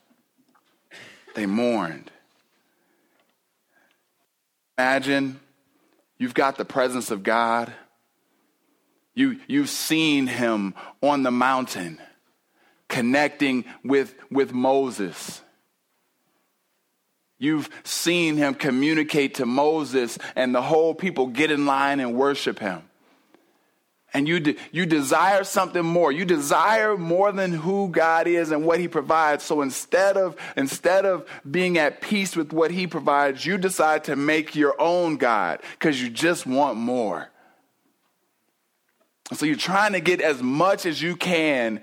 They 1.34 1.46
mourned. 1.46 2.10
Imagine 4.76 5.40
You've 6.18 6.34
got 6.34 6.56
the 6.56 6.64
presence 6.64 7.10
of 7.10 7.22
God. 7.22 7.72
You, 9.14 9.38
you've 9.46 9.68
seen 9.68 10.26
him 10.26 10.74
on 11.02 11.22
the 11.22 11.30
mountain 11.30 12.00
connecting 12.94 13.64
with, 13.82 14.14
with 14.30 14.52
Moses. 14.52 15.42
You've 17.38 17.68
seen 17.82 18.36
him 18.36 18.54
communicate 18.54 19.34
to 19.34 19.46
Moses 19.46 20.18
and 20.36 20.54
the 20.54 20.62
whole 20.62 20.94
people 20.94 21.26
get 21.26 21.50
in 21.50 21.66
line 21.66 22.00
and 22.00 22.14
worship 22.14 22.58
him 22.58 22.82
and 24.14 24.28
you, 24.28 24.38
de- 24.38 24.56
you 24.70 24.86
desire 24.86 25.42
something 25.42 25.84
more. 25.84 26.12
You 26.12 26.24
desire 26.24 26.96
more 26.96 27.32
than 27.32 27.52
who 27.52 27.88
God 27.88 28.28
is 28.28 28.52
and 28.52 28.64
what 28.64 28.78
he 28.78 28.86
provides. 28.86 29.42
So 29.42 29.60
instead 29.60 30.16
of, 30.16 30.36
instead 30.56 31.04
of 31.04 31.28
being 31.50 31.76
at 31.78 32.00
peace 32.00 32.36
with 32.36 32.52
what 32.52 32.70
he 32.70 32.86
provides, 32.86 33.44
you 33.44 33.58
decide 33.58 34.04
to 34.04 34.14
make 34.14 34.54
your 34.54 34.80
own 34.80 35.16
God 35.16 35.60
because 35.72 36.00
you 36.00 36.08
just 36.08 36.46
want 36.46 36.78
more. 36.78 37.28
So 39.32 39.46
you're 39.46 39.56
trying 39.56 39.94
to 39.94 40.00
get 40.00 40.20
as 40.20 40.40
much 40.40 40.86
as 40.86 41.02
you 41.02 41.16
can, 41.16 41.82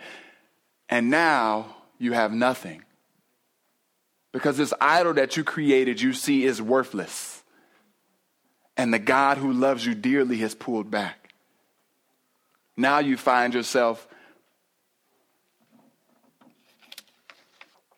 and 0.92 1.10
now 1.10 1.74
you 1.98 2.12
have 2.12 2.34
nothing. 2.34 2.84
Because 4.34 4.58
this 4.58 4.74
idol 4.80 5.14
that 5.14 5.38
you 5.38 5.44
created, 5.44 6.02
you 6.02 6.14
see, 6.14 6.44
is 6.44 6.62
worthless. 6.62 7.42
And 8.78 8.94
the 8.94 9.00
God 9.00 9.38
who 9.38 9.52
loves 9.54 9.86
you 9.86 9.96
dearly 9.96 10.38
has 10.38 10.54
pulled 10.54 10.92
back. 10.92 11.34
Now 12.78 13.00
you 13.00 13.18
find 13.18 13.54
yourself 13.54 14.08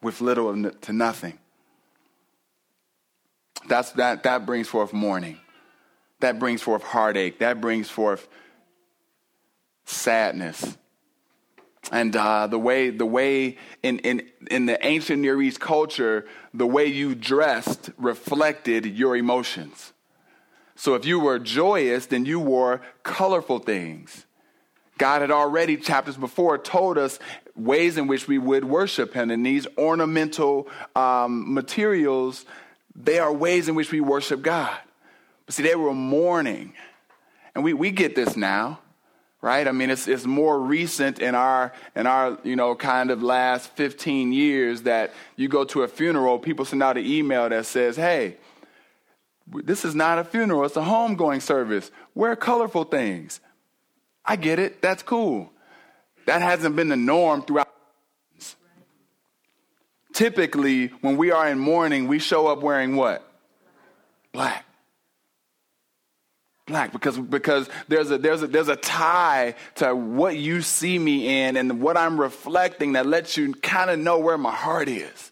with 0.02 0.22
little 0.22 0.72
to 0.72 0.94
nothing. 0.94 1.38
That's, 3.68 3.92
that, 3.92 4.24
that 4.24 4.46
brings 4.46 4.68
forth 4.68 4.92
mourning. 4.94 5.40
That 6.20 6.40
brings 6.40 6.62
forth 6.62 6.84
heartache. 6.84 7.40
That 7.40 7.62
brings 7.62 7.90
forth 7.90 8.28
sadness. 9.86 10.78
And 11.92 12.16
uh, 12.16 12.48
the 12.48 12.60
way, 12.60 12.90
the 12.90 13.06
way 13.06 13.58
in, 13.82 14.00
in, 14.00 14.24
in 14.50 14.66
the 14.66 14.84
ancient 14.86 15.22
Near 15.22 15.42
East 15.42 15.60
culture, 15.60 16.26
the 16.54 16.66
way 16.66 16.86
you 16.86 17.14
dressed 17.14 17.92
reflected 17.98 18.86
your 18.86 19.18
emotions. 19.18 19.92
So 20.76 20.96
if 20.96 21.06
you 21.06 21.20
were 21.20 21.40
joyous, 21.40 22.06
then 22.08 22.26
you 22.26 22.40
wore 22.40 22.82
colorful 23.04 23.60
things. 23.60 24.26
God 24.98 25.22
had 25.22 25.32
already, 25.32 25.78
chapters 25.78 26.18
before, 26.18 26.58
told 26.58 26.98
us 26.98 27.20
ways 27.56 27.98
in 27.98 28.08
which 28.08 28.28
we 28.28 28.38
would 28.38 28.64
worship 28.64 29.14
Him. 29.14 29.32
And 29.32 29.46
these 29.46 29.68
ornamental 29.78 30.68
um, 30.96 31.54
materials, 31.54 32.46
they 32.96 33.20
are 33.20 33.34
ways 33.34 33.68
in 33.68 33.76
which 33.76 33.92
we 33.92 34.02
worship 34.02 34.42
God. 34.42 34.78
But 35.46 35.56
see, 35.56 35.64
they 35.64 35.76
were 35.76 35.94
mourning. 35.94 36.74
And 37.56 37.64
we, 37.64 37.74
we 37.74 37.92
get 37.92 38.16
this 38.16 38.38
now, 38.38 38.80
right? 39.44 39.68
I 39.68 39.74
mean, 39.74 39.90
it's, 39.90 40.08
it's 40.08 40.26
more 40.26 40.58
recent 40.58 41.20
in 41.20 41.36
our, 41.36 41.74
in 41.98 42.08
our, 42.08 42.40
you 42.46 42.56
know, 42.56 42.76
kind 42.76 43.12
of 43.12 43.22
last 43.22 43.70
15 43.76 44.32
years 44.32 44.84
that 44.84 45.14
you 45.36 45.50
go 45.50 45.66
to 45.66 45.84
a 45.84 45.88
funeral, 45.90 46.40
people 46.40 46.64
send 46.64 46.82
out 46.82 46.98
an 46.98 47.06
email 47.06 47.50
that 47.50 47.66
says, 47.66 47.98
hey, 47.98 48.38
this 49.46 49.84
is 49.84 49.94
not 49.94 50.18
a 50.18 50.24
funeral, 50.24 50.64
it's 50.64 50.78
a 50.78 50.82
homegoing 50.82 51.42
service. 51.42 51.92
Wear 52.16 52.38
colorful 52.38 52.86
things. 52.86 53.42
I 54.24 54.38
get 54.38 54.60
it. 54.60 54.82
That's 54.82 55.04
cool. 55.04 55.52
That 56.26 56.42
hasn't 56.42 56.78
been 56.78 56.88
the 56.88 56.96
norm 56.96 57.42
throughout. 57.42 57.68
Typically, 60.14 60.88
when 61.02 61.18
we 61.18 61.32
are 61.32 61.50
in 61.50 61.60
mourning, 61.60 62.08
we 62.08 62.20
show 62.20 62.48
up 62.48 62.62
wearing 62.62 62.96
what? 62.96 63.30
Black. 64.32 64.66
Black, 66.74 66.92
because, 66.92 67.20
because 67.20 67.70
there's, 67.88 68.10
a, 68.10 68.18
there's, 68.18 68.42
a, 68.42 68.48
there's 68.48 68.68
a 68.68 68.76
tie 68.76 69.54
to 69.76 69.96
what 69.96 70.36
you 70.38 70.64
see 70.64 70.98
me 70.98 71.44
in 71.44 71.56
and 71.56 71.80
what 71.80 71.98
I'm 71.98 72.20
reflecting 72.20 72.94
that 72.94 73.06
lets 73.06 73.38
you 73.38 73.54
kind 73.54 73.92
of 73.92 74.00
know 74.00 74.18
where 74.18 74.40
my 74.40 74.52
heart 74.52 74.90
is. 74.90 75.32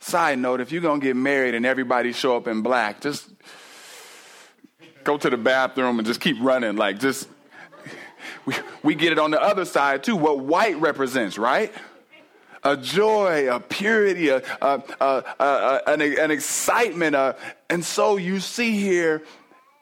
Side 0.00 0.38
note, 0.38 0.60
if 0.60 0.72
you're 0.72 0.82
to 0.82 0.98
get 1.00 1.16
married 1.16 1.54
and 1.54 1.64
everybody 1.64 2.12
show 2.12 2.36
up 2.36 2.46
in 2.46 2.60
black, 2.60 3.00
just 3.00 3.30
go 5.04 5.16
to 5.16 5.30
the 5.30 5.38
bathroom 5.38 5.98
and 5.98 6.06
just 6.06 6.20
keep 6.20 6.36
running. 6.38 6.76
Like, 6.76 6.98
just, 6.98 7.26
we, 8.44 8.54
we 8.82 8.94
get 8.94 9.12
it 9.12 9.18
on 9.18 9.30
the 9.30 9.40
other 9.40 9.64
side 9.64 10.04
too, 10.04 10.16
what 10.16 10.40
white 10.40 10.78
represents, 10.78 11.38
right? 11.38 11.72
A 12.62 12.76
joy, 12.76 13.50
a 13.50 13.58
purity, 13.58 14.28
a, 14.28 14.42
a, 14.60 14.82
a, 15.00 15.82
an, 15.86 16.02
an, 16.02 16.30
excitement. 16.30 17.16
and 17.70 17.82
so 17.82 18.18
you 18.18 18.38
see 18.40 18.78
here, 18.78 19.22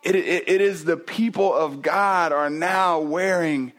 it, 0.06 0.16
it, 0.16 0.48
it 0.48 0.60
is 0.60 0.84
the 0.84 0.96
people 0.96 1.52
of 1.52 1.82
God 1.82 2.32
are 2.32 2.50
now 2.50 3.00
wearing, 3.00 3.72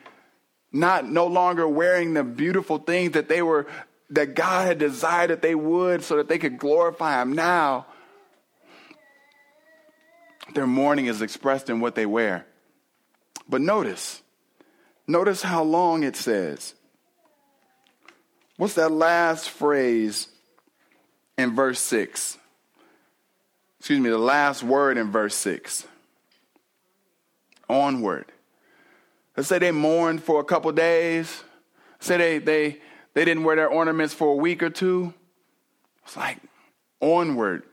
not 0.72 1.10
no 1.10 1.28
longer 1.28 1.68
wearing 1.68 2.14
the 2.14 2.24
beautiful 2.24 2.78
things 2.78 3.14
that 3.14 3.30
they 3.30 3.42
were, 3.42 3.68
that 4.10 4.36
God 4.36 4.68
had 4.68 4.78
desired 4.78 5.30
that 5.30 5.42
they 5.42 5.56
would 5.56 6.04
so 6.04 6.18
that 6.18 6.28
they 6.28 6.38
could 6.38 6.58
glorify 6.58 7.22
Him 7.22 7.34
now 7.34 7.86
their 10.54 10.68
mourning 10.68 11.08
is 11.08 11.22
expressed 11.22 11.70
in 11.70 11.80
what 11.80 11.96
they 11.96 12.06
wear. 12.06 12.46
But 13.50 13.62
notice, 13.62 14.22
notice 15.08 15.42
how 15.42 15.64
long 15.64 16.04
it 16.04 16.16
says. 16.16 16.74
What's 18.58 18.74
that 18.76 18.92
last 18.92 19.50
phrase 19.50 20.28
in 21.38 21.56
verse 21.56 21.80
6? 21.80 22.38
Excuse 23.80 24.00
me, 24.00 24.10
the 24.10 24.18
last 24.18 24.64
word 24.64 24.98
in 24.98 25.12
verse 25.12 25.36
6. 25.36 25.86
Onward. 27.70 28.32
Let's 29.36 29.50
say 29.50 29.60
they 29.60 29.72
mourned 29.72 30.24
for 30.24 30.40
a 30.40 30.44
couple 30.44 30.72
days. 30.72 31.44
Say 32.00 32.18
they, 32.18 32.38
they, 32.40 32.82
they 33.14 33.26
didn't 33.26 33.44
wear 33.44 33.56
their 33.56 33.70
ornaments 33.70 34.14
for 34.14 34.30
a 34.30 34.36
week 34.36 34.64
or 34.64 34.70
two. 34.70 35.14
It's 36.04 36.18
like 36.18 36.40
onward, 37.02 37.64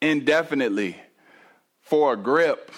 indefinitely 0.00 0.96
for 1.80 2.12
a 2.12 2.16
grip. 2.16 2.70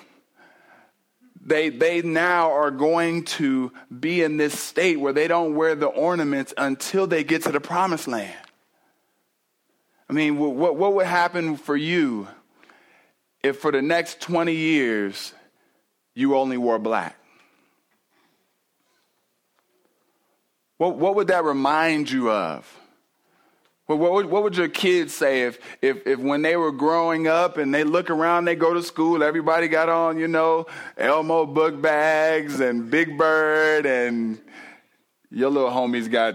They, 1.45 1.69
they 1.69 2.03
now 2.03 2.53
are 2.53 2.71
going 2.71 3.25
to 3.25 3.73
be 4.01 4.23
in 4.23 4.37
this 4.37 4.59
state 4.59 4.99
where 4.99 5.13
they 5.13 5.29
don't 5.29 5.55
wear 5.55 5.75
the 5.75 5.87
ornaments 5.87 6.53
until 6.57 7.07
they 7.07 7.23
get 7.23 7.43
to 7.45 7.53
the 7.53 7.61
promised 7.61 8.09
land. 8.09 8.35
I 10.09 10.13
mean, 10.13 10.39
what, 10.39 10.77
what 10.77 10.95
would 10.95 11.07
happen 11.07 11.57
for 11.57 11.77
you 11.77 12.29
if 13.43 13.59
for 13.59 13.71
the 13.71 13.83
next 13.83 14.21
20 14.21 14.53
years 14.53 15.33
you 16.17 16.35
only 16.35 16.57
wore 16.57 16.81
black? 16.81 17.15
What, 20.79 20.97
what 20.97 21.15
would 21.15 21.29
that 21.29 21.45
remind 21.45 22.11
you 22.11 22.31
of? 22.31 22.81
Well, 23.87 23.99
what 23.99 24.13
would, 24.15 24.27
what 24.27 24.43
would 24.43 24.57
your 24.57 24.69
kids 24.69 25.15
say 25.15 25.43
if, 25.43 25.61
if, 25.81 26.05
if 26.07 26.19
when 26.19 26.43
they 26.43 26.57
were 26.57 26.73
growing 26.73 27.29
up 27.29 27.57
and 27.59 27.73
they 27.73 27.85
look 27.85 28.11
around, 28.11 28.47
they 28.47 28.57
go 28.57 28.75
to 28.75 28.83
school, 28.83 29.23
everybody 29.23 29.69
got 29.69 29.89
on, 29.89 30.19
you 30.19 30.27
know, 30.27 30.67
Elmo 30.97 31.47
book 31.47 31.81
bags 31.81 32.61
and 32.61 32.91
Big 32.91 33.17
Bird, 33.17 33.87
and 33.87 34.41
your 35.31 35.51
little 35.51 35.71
homies 35.71 36.11
got 36.11 36.35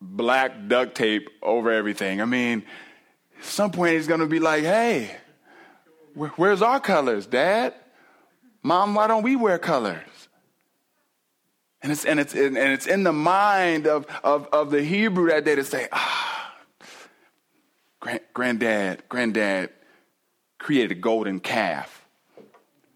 black 0.00 0.66
duct 0.66 0.96
tape 0.96 1.28
over 1.42 1.70
everything? 1.70 2.20
I 2.20 2.24
mean, 2.24 2.64
at 3.38 3.44
some 3.44 3.70
point 3.70 3.94
he's 3.94 4.08
going 4.08 4.20
to 4.20 4.26
be 4.26 4.40
like, 4.40 4.64
hey, 4.64 5.14
where's 6.14 6.62
our 6.62 6.80
colors, 6.80 7.26
Dad? 7.26 7.74
Mom, 8.62 8.94
why 8.94 9.06
don't 9.06 9.22
we 9.22 9.36
wear 9.36 9.58
colors? 9.58 10.28
And 11.82 11.90
it's, 11.90 12.04
and 12.04 12.20
it's, 12.20 12.34
and 12.34 12.56
it's 12.56 12.86
in 12.86 13.04
the 13.04 13.12
mind 13.12 13.86
of, 13.86 14.06
of, 14.22 14.48
of 14.52 14.70
the 14.70 14.82
Hebrew 14.82 15.28
that 15.28 15.44
day 15.44 15.54
to 15.54 15.64
say, 15.64 15.88
ah, 15.92 16.30
Grand, 18.00 18.20
granddad, 18.32 19.02
granddad 19.08 19.70
created 20.58 20.92
a 20.92 21.00
golden 21.00 21.38
calf. 21.38 22.06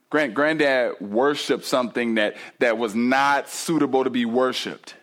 Grand, 0.09 0.35
granddad 0.35 1.01
worshiped 1.01 1.65
something 1.65 2.15
that, 2.15 2.37
that 2.59 2.79
was 2.79 2.95
not 2.95 3.49
suitable 3.49 4.05
to 4.05 4.11
be 4.11 4.25
worshiped. 4.25 4.95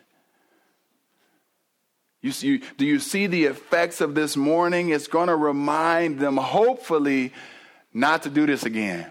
You, 2.20 2.32
you, 2.40 2.62
do 2.78 2.86
you 2.86 2.98
see 2.98 3.26
the 3.26 3.44
effects 3.44 4.00
of 4.00 4.14
this 4.14 4.36
mourning? 4.36 4.90
It's 4.90 5.08
going 5.08 5.28
to 5.28 5.36
remind 5.36 6.18
them, 6.18 6.36
hopefully, 6.36 7.32
not 7.92 8.22
to 8.24 8.30
do 8.30 8.46
this 8.46 8.64
again. 8.64 9.10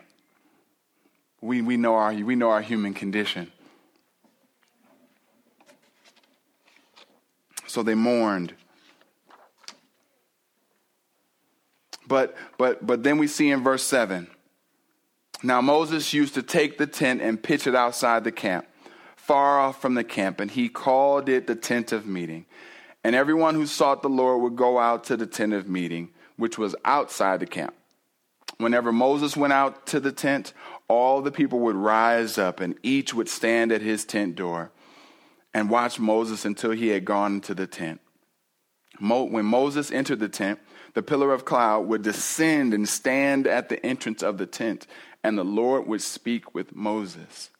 We, 1.41 1.61
we, 1.61 1.75
know 1.77 1.95
our, 1.95 2.13
we 2.13 2.35
know 2.35 2.51
our 2.51 2.61
human 2.61 2.93
condition. 2.93 3.51
So 7.67 7.83
they 7.83 7.95
mourned. 7.95 8.53
But 12.11 12.35
but 12.57 12.85
but 12.85 13.03
then 13.03 13.17
we 13.17 13.27
see 13.27 13.49
in 13.49 13.63
verse 13.63 13.83
7. 13.83 14.27
Now 15.43 15.61
Moses 15.61 16.13
used 16.13 16.33
to 16.33 16.43
take 16.43 16.77
the 16.77 16.85
tent 16.85 17.21
and 17.21 17.41
pitch 17.41 17.65
it 17.65 17.73
outside 17.73 18.25
the 18.25 18.33
camp, 18.33 18.67
far 19.15 19.57
off 19.57 19.81
from 19.81 19.93
the 19.95 20.03
camp, 20.03 20.41
and 20.41 20.51
he 20.51 20.67
called 20.67 21.29
it 21.29 21.47
the 21.47 21.55
tent 21.55 21.93
of 21.93 22.05
meeting. 22.05 22.45
And 23.05 23.15
everyone 23.15 23.55
who 23.55 23.65
sought 23.65 24.01
the 24.01 24.09
Lord 24.09 24.41
would 24.41 24.57
go 24.57 24.77
out 24.77 25.05
to 25.05 25.15
the 25.15 25.25
tent 25.25 25.53
of 25.53 25.69
meeting, 25.69 26.09
which 26.35 26.57
was 26.57 26.75
outside 26.83 27.39
the 27.39 27.47
camp. 27.47 27.73
Whenever 28.57 28.91
Moses 28.91 29.37
went 29.37 29.53
out 29.53 29.87
to 29.87 30.01
the 30.01 30.11
tent, 30.11 30.51
all 30.91 31.21
the 31.21 31.31
people 31.31 31.59
would 31.59 31.77
rise 31.77 32.37
up, 32.37 32.59
and 32.59 32.77
each 32.83 33.13
would 33.13 33.29
stand 33.29 33.71
at 33.71 33.81
his 33.81 34.03
tent 34.03 34.35
door 34.35 34.71
and 35.53 35.69
watch 35.69 36.01
Moses 36.01 36.43
until 36.43 36.71
he 36.71 36.89
had 36.89 37.05
gone 37.05 37.35
into 37.35 37.53
the 37.53 37.65
tent. 37.65 38.01
When 38.99 39.45
Moses 39.45 39.89
entered 39.89 40.19
the 40.19 40.27
tent, 40.27 40.59
the 40.93 41.01
pillar 41.01 41.31
of 41.33 41.45
cloud 41.45 41.87
would 41.87 42.01
descend 42.01 42.73
and 42.73 42.89
stand 42.89 43.47
at 43.47 43.69
the 43.69 43.83
entrance 43.85 44.21
of 44.21 44.37
the 44.37 44.45
tent, 44.45 44.85
and 45.23 45.37
the 45.37 45.45
Lord 45.45 45.87
would 45.87 46.01
speak 46.01 46.53
with 46.53 46.75
Moses. 46.75 47.51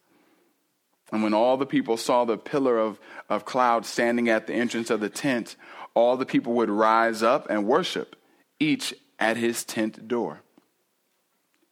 And 1.14 1.24
when 1.24 1.34
all 1.34 1.56
the 1.56 1.66
people 1.66 1.96
saw 1.96 2.26
the 2.26 2.38
pillar 2.38 2.78
of, 2.78 3.00
of 3.30 3.46
cloud 3.46 3.86
standing 3.86 4.28
at 4.28 4.48
the 4.48 4.54
entrance 4.54 4.90
of 4.90 5.00
the 5.00 5.10
tent, 5.10 5.56
all 5.94 6.18
the 6.18 6.26
people 6.26 6.52
would 6.56 6.70
rise 6.70 7.24
up 7.24 7.50
and 7.50 7.66
worship, 7.66 8.18
each 8.60 8.94
at 9.20 9.38
his 9.38 9.64
tent 9.64 10.10
door. 10.10 10.42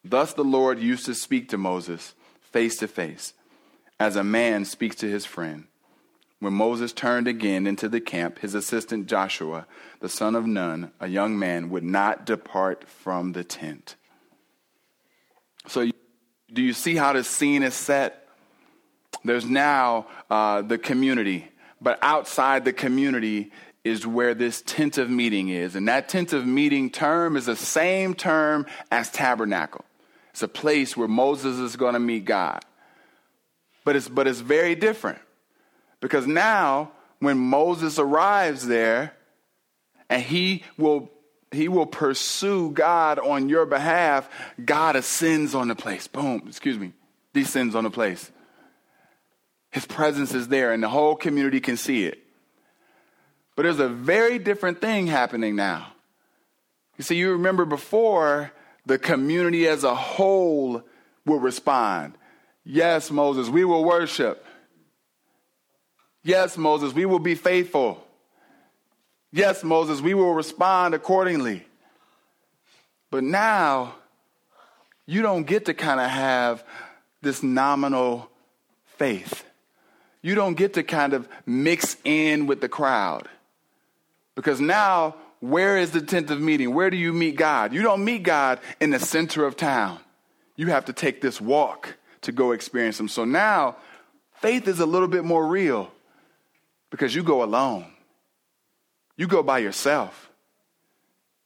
Thus 0.04 0.34
the 0.34 0.44
Lord 0.44 0.80
used 0.80 1.06
to 1.06 1.16
speak 1.16 1.50
to 1.50 1.58
Moses 1.58 2.14
face 2.42 2.78
to 2.78 2.88
face, 2.88 3.34
as 4.00 4.16
a 4.16 4.24
man 4.24 4.66
speaks 4.66 4.96
to 4.98 5.10
his 5.10 5.26
friend. 5.26 5.66
When 6.40 6.54
Moses 6.54 6.94
turned 6.94 7.28
again 7.28 7.68
into 7.68 7.90
the 7.90 8.00
camp, 8.00 8.40
his 8.40 8.56
assistant 8.56 9.08
Joshua, 9.08 9.68
the 10.00 10.08
son 10.08 10.36
of 10.36 10.48
Nun, 10.48 10.92
a 11.00 11.08
young 11.08 11.38
man, 11.38 11.70
would 11.70 11.84
not 11.84 12.26
depart 12.26 12.88
from 12.88 13.34
the 13.34 13.44
tent. 13.44 13.96
So, 15.68 15.90
do 16.52 16.62
you 16.62 16.74
see 16.74 16.96
how 16.96 17.14
the 17.14 17.26
scene 17.26 17.62
is 17.62 17.74
set? 17.74 18.28
There's 19.26 19.46
now 19.46 20.08
uh, 20.30 20.62
the 20.62 20.78
community, 20.78 21.50
but 21.82 22.00
outside 22.02 22.64
the 22.64 22.74
community 22.74 23.52
is 23.84 24.08
where 24.08 24.34
this 24.34 24.62
tent 24.66 24.98
of 24.98 25.10
meeting 25.10 25.50
is. 25.50 25.76
And 25.76 25.88
that 25.90 26.08
tent 26.08 26.32
of 26.32 26.46
meeting 26.46 26.90
term 26.90 27.36
is 27.36 27.48
the 27.48 27.56
same 27.56 28.14
term 28.14 28.66
as 28.92 29.12
tabernacle. 29.12 29.84
It's 30.32 30.44
a 30.44 30.48
place 30.48 30.96
where 30.96 31.08
Moses 31.08 31.58
is 31.58 31.76
going 31.76 31.94
to 31.94 32.00
meet 32.00 32.26
God. 32.26 32.64
But 33.84 33.96
it's, 33.96 34.08
but 34.08 34.28
it's 34.28 34.40
very 34.40 34.76
different 34.76 35.20
Because 36.00 36.28
now, 36.28 36.92
when 37.20 37.38
Moses 37.38 38.00
arrives 38.00 38.68
there, 38.68 39.14
and 40.10 40.22
he 40.22 40.64
will 40.78 41.12
he 41.52 41.68
will 41.68 41.88
pursue 41.88 42.70
God 42.72 43.18
on 43.18 43.50
your 43.50 43.66
behalf, 43.66 44.30
God 44.64 44.96
ascends 44.96 45.56
on 45.56 45.68
the 45.68 45.76
place. 45.76 46.08
Boom, 46.08 46.44
excuse 46.48 46.78
me, 46.78 46.94
descends 47.34 47.74
on 47.74 47.84
the 47.84 47.90
place. 47.90 48.32
His 49.72 49.86
presence 49.86 50.34
is 50.34 50.48
there, 50.48 50.74
and 50.74 50.84
the 50.84 50.90
whole 50.90 51.16
community 51.16 51.60
can 51.60 51.78
see 51.78 52.06
it. 52.06 52.20
But 53.56 53.64
there's 53.64 53.80
a 53.80 53.90
very 53.90 54.40
different 54.40 54.80
thing 54.80 55.08
happening 55.08 55.56
now. 55.56 55.94
You 56.98 57.04
see, 57.04 57.16
you 57.16 57.32
remember 57.32 57.66
before, 57.66 58.52
the 58.90 58.98
community 58.98 59.68
as 59.68 59.84
a 59.84 59.94
whole 59.94 60.82
will 61.24 61.40
respond. 61.40 62.18
Yes, 62.66 63.12
Moses, 63.12 63.48
we 63.48 63.64
will 63.64 63.86
worship. 63.86 64.44
Yes, 66.24 66.58
Moses, 66.58 66.92
we 66.92 67.06
will 67.06 67.20
be 67.20 67.36
faithful. 67.36 68.04
Yes, 69.32 69.64
Moses, 69.64 70.02
we 70.02 70.16
will 70.16 70.34
respond 70.34 70.96
accordingly. 70.96 71.68
But 73.12 73.24
now, 73.24 73.94
you 75.06 75.22
don't 75.22 75.44
get 75.44 75.66
to 75.66 75.76
kind 75.76 76.00
of 76.00 76.10
have 76.10 76.64
this 77.22 77.44
nominal 77.44 78.28
faith. 78.98 79.46
You 80.24 80.34
don't 80.34 80.56
get 80.56 80.74
to 80.74 80.84
kind 80.84 81.14
of 81.14 81.30
mix 81.46 81.96
in 82.04 82.48
with 82.48 82.60
the 82.60 82.70
crowd. 82.70 83.30
Because 84.34 84.60
now, 84.60 85.14
where 85.40 85.78
is 85.78 85.92
the 85.92 86.02
tent 86.02 86.32
of 86.32 86.42
meeting? 86.42 86.74
Where 86.74 86.90
do 86.90 86.98
you 86.98 87.14
meet 87.14 87.36
God? 87.36 87.74
You 87.74 87.82
don't 87.82 88.04
meet 88.04 88.24
God 88.24 88.60
in 88.80 88.90
the 88.90 89.00
center 89.00 89.46
of 89.46 89.56
town. 89.56 90.00
You 90.56 90.68
have 90.68 90.86
to 90.86 90.94
take 90.94 91.22
this 91.22 91.40
walk 91.40 91.96
to 92.22 92.32
go 92.32 92.52
experience 92.52 93.00
Him. 93.00 93.08
So 93.08 93.24
now, 93.24 93.78
faith 94.42 94.68
is 94.68 94.80
a 94.80 94.86
little 94.86 95.08
bit 95.08 95.24
more 95.24 95.48
real 95.48 95.92
because 96.90 97.16
you 97.16 97.24
go 97.24 97.44
alone. 97.44 97.86
You 99.16 99.28
go 99.28 99.42
by 99.42 99.60
yourself. 99.60 100.30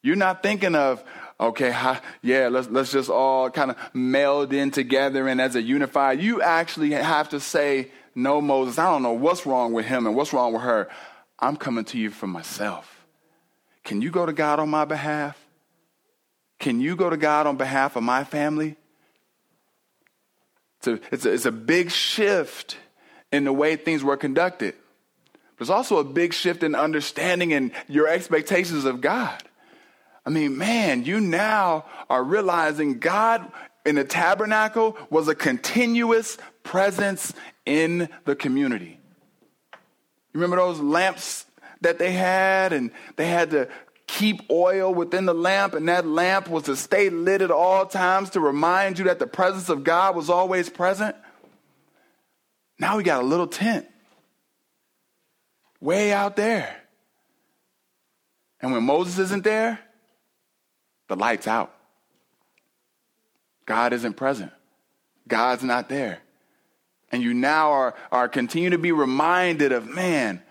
You're 0.02 0.16
not 0.16 0.44
thinking 0.44 0.76
of, 0.76 1.04
okay, 1.40 1.72
yeah, 2.22 2.48
let's, 2.50 2.70
let's 2.70 2.92
just 2.92 3.10
all 3.10 3.50
kind 3.50 3.72
of 3.72 3.78
meld 3.94 4.54
in 4.54 4.72
together 4.72 5.28
and 5.28 5.40
as 5.40 5.56
a 5.56 5.62
unified. 5.62 6.20
You 6.20 6.42
actually 6.42 6.92
have 6.92 7.30
to 7.30 7.40
say, 7.40 7.90
no, 8.16 8.42
Moses, 8.42 8.78
I 8.78 8.92
don't 8.92 9.04
know 9.04 9.14
what's 9.14 9.46
wrong 9.46 9.74
with 9.74 9.86
him 9.86 10.06
and 10.06 10.16
what's 10.16 10.34
wrong 10.34 10.54
with 10.54 10.64
her. 10.64 10.90
I'm 11.40 11.58
coming 11.58 11.86
to 11.86 11.98
you 11.98 12.10
for 12.10 12.28
myself. 12.28 12.93
Can 13.84 14.02
you 14.02 14.12
go 14.12 14.26
to 14.26 14.34
God 14.34 14.60
on 14.60 14.70
my 14.70 14.86
behalf? 14.86 15.38
Can 16.60 16.80
you 16.80 16.96
go 16.96 17.10
to 17.10 17.18
God 17.18 17.48
on 17.48 17.58
behalf 17.58 17.96
of 17.96 18.04
my 18.04 18.24
family? 18.24 18.78
It's 20.78 20.88
a, 20.88 21.00
it's 21.14 21.26
a, 21.26 21.34
it's 21.34 21.46
a 21.46 21.52
big 21.52 21.92
shift 21.92 22.78
in 23.32 23.44
the 23.44 23.54
way 23.54 23.76
things 23.76 24.04
were 24.04 24.18
conducted. 24.18 24.76
There's 25.58 25.70
also 25.70 25.98
a 25.98 26.04
big 26.04 26.34
shift 26.34 26.64
in 26.64 26.76
understanding 26.76 27.54
and 27.54 27.72
your 27.88 28.08
expectations 28.08 28.86
of 28.86 29.02
God. 29.02 29.42
I 30.26 30.30
mean, 30.30 30.58
man, 30.58 31.04
you 31.04 31.20
now 31.20 31.86
are 32.10 32.24
realizing 32.24 33.00
God 33.00 33.50
in 33.86 33.96
the 33.96 34.04
tabernacle 34.04 34.98
was 35.10 35.28
a 35.28 35.36
continuous 35.36 36.38
presence 36.64 37.34
in 37.66 38.10
the 38.26 38.36
community. 38.36 39.00
You 39.74 40.40
remember 40.40 40.58
those 40.58 40.80
lamps 40.80 41.46
that 41.84 42.00
they 42.00 42.12
had, 42.12 42.74
and 42.74 42.92
they 43.16 43.28
had 43.28 43.52
to 43.52 43.70
keep 44.08 44.42
oil 44.50 44.94
within 44.94 45.26
the 45.26 45.34
lamp, 45.34 45.74
and 45.74 45.88
that 45.88 46.06
lamp 46.06 46.50
was 46.50 46.64
to 46.64 46.76
stay 46.76 47.10
lit 47.10 47.42
at 47.42 47.52
all 47.52 47.86
times 47.86 48.32
to 48.32 48.40
remind 48.40 49.00
you 49.00 49.06
that 49.06 49.20
the 49.20 49.28
presence 49.28 49.70
of 49.70 49.84
God 49.84 50.16
was 50.16 50.30
always 50.30 50.70
present. 50.70 51.16
Now 52.80 52.98
we 52.98 53.04
got 53.04 53.22
a 53.22 53.26
little 53.26 53.48
tent 53.48 53.88
way 55.80 56.12
out 56.12 56.36
there. 56.36 56.82
And 58.62 58.72
when 58.72 58.84
Moses 58.84 59.20
isn't 59.20 59.44
there, 59.44 59.80
the 61.10 61.16
light's 61.16 61.48
out. 61.48 61.74
God 63.66 63.94
isn't 63.94 64.16
present. 64.16 64.52
God's 65.28 65.64
not 65.64 65.90
there. 65.90 66.20
And 67.12 67.22
you 67.22 67.34
now 67.34 67.72
are, 67.72 67.96
are 68.12 68.28
continue 68.28 68.72
to 68.72 68.78
be 68.78 68.92
reminded 68.92 69.72
of, 69.72 69.88
man, 69.88 70.42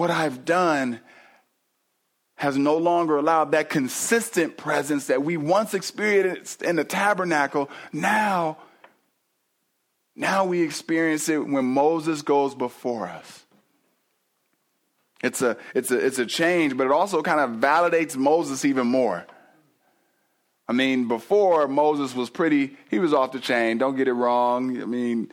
what 0.00 0.10
I've 0.10 0.46
done 0.46 0.98
has 2.36 2.56
no 2.56 2.78
longer 2.78 3.18
allowed 3.18 3.50
that 3.50 3.68
consistent 3.68 4.56
presence 4.56 5.08
that 5.08 5.22
we 5.22 5.36
once 5.36 5.74
experienced 5.74 6.62
in 6.62 6.76
the 6.76 6.84
tabernacle. 6.84 7.68
Now, 7.92 8.56
now 10.16 10.46
we 10.46 10.62
experience 10.62 11.28
it 11.28 11.46
when 11.46 11.66
Moses 11.66 12.22
goes 12.22 12.54
before 12.54 13.08
us. 13.08 13.44
It's 15.22 15.42
a, 15.42 15.58
it's, 15.74 15.90
a, 15.90 15.98
it's 15.98 16.18
a 16.18 16.24
change, 16.24 16.78
but 16.78 16.86
it 16.86 16.92
also 16.92 17.20
kind 17.20 17.40
of 17.40 17.60
validates 17.60 18.16
Moses 18.16 18.64
even 18.64 18.86
more. 18.86 19.26
I 20.66 20.72
mean, 20.72 21.08
before 21.08 21.68
Moses 21.68 22.14
was 22.14 22.30
pretty, 22.30 22.74
he 22.88 22.98
was 22.98 23.12
off 23.12 23.32
the 23.32 23.38
chain. 23.38 23.76
Don't 23.76 23.96
get 23.96 24.08
it 24.08 24.14
wrong. 24.14 24.80
I 24.80 24.86
mean, 24.86 25.30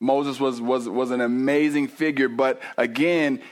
Moses 0.00 0.40
was, 0.40 0.62
was, 0.62 0.88
was 0.88 1.10
an 1.10 1.20
amazing 1.20 1.88
figure, 1.88 2.30
but 2.30 2.58
again, 2.78 3.42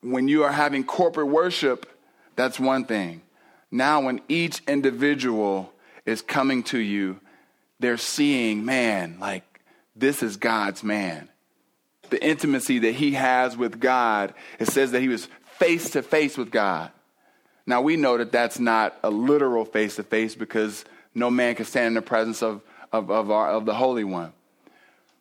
when 0.00 0.28
you 0.28 0.44
are 0.44 0.52
having 0.52 0.84
corporate 0.84 1.28
worship, 1.28 1.86
that's 2.36 2.58
one 2.58 2.84
thing. 2.84 3.22
Now, 3.70 4.00
when 4.02 4.20
each 4.28 4.62
individual 4.66 5.72
is 6.06 6.22
coming 6.22 6.62
to 6.64 6.78
you, 6.78 7.20
they're 7.80 7.96
seeing, 7.96 8.64
man, 8.64 9.18
like, 9.20 9.44
this 9.94 10.22
is 10.22 10.36
God's 10.36 10.82
man 10.82 11.28
the 12.10 12.24
intimacy 12.24 12.80
that 12.80 12.94
he 12.94 13.12
has 13.12 13.56
with 13.56 13.80
God, 13.80 14.34
it 14.58 14.68
says 14.68 14.92
that 14.92 15.00
he 15.00 15.08
was 15.08 15.28
face 15.58 15.90
to 15.90 16.02
face 16.02 16.36
with 16.36 16.50
God. 16.50 16.90
Now 17.66 17.82
we 17.82 17.96
know 17.96 18.16
that 18.18 18.32
that's 18.32 18.58
not 18.58 18.96
a 19.02 19.10
literal 19.10 19.64
face 19.64 19.96
to 19.96 20.02
face 20.02 20.34
because 20.34 20.84
no 21.14 21.30
man 21.30 21.54
can 21.54 21.66
stand 21.66 21.88
in 21.88 21.94
the 21.94 22.02
presence 22.02 22.42
of, 22.42 22.62
of, 22.92 23.10
of, 23.10 23.30
our, 23.30 23.50
of 23.50 23.66
the 23.66 23.74
Holy 23.74 24.04
One. 24.04 24.32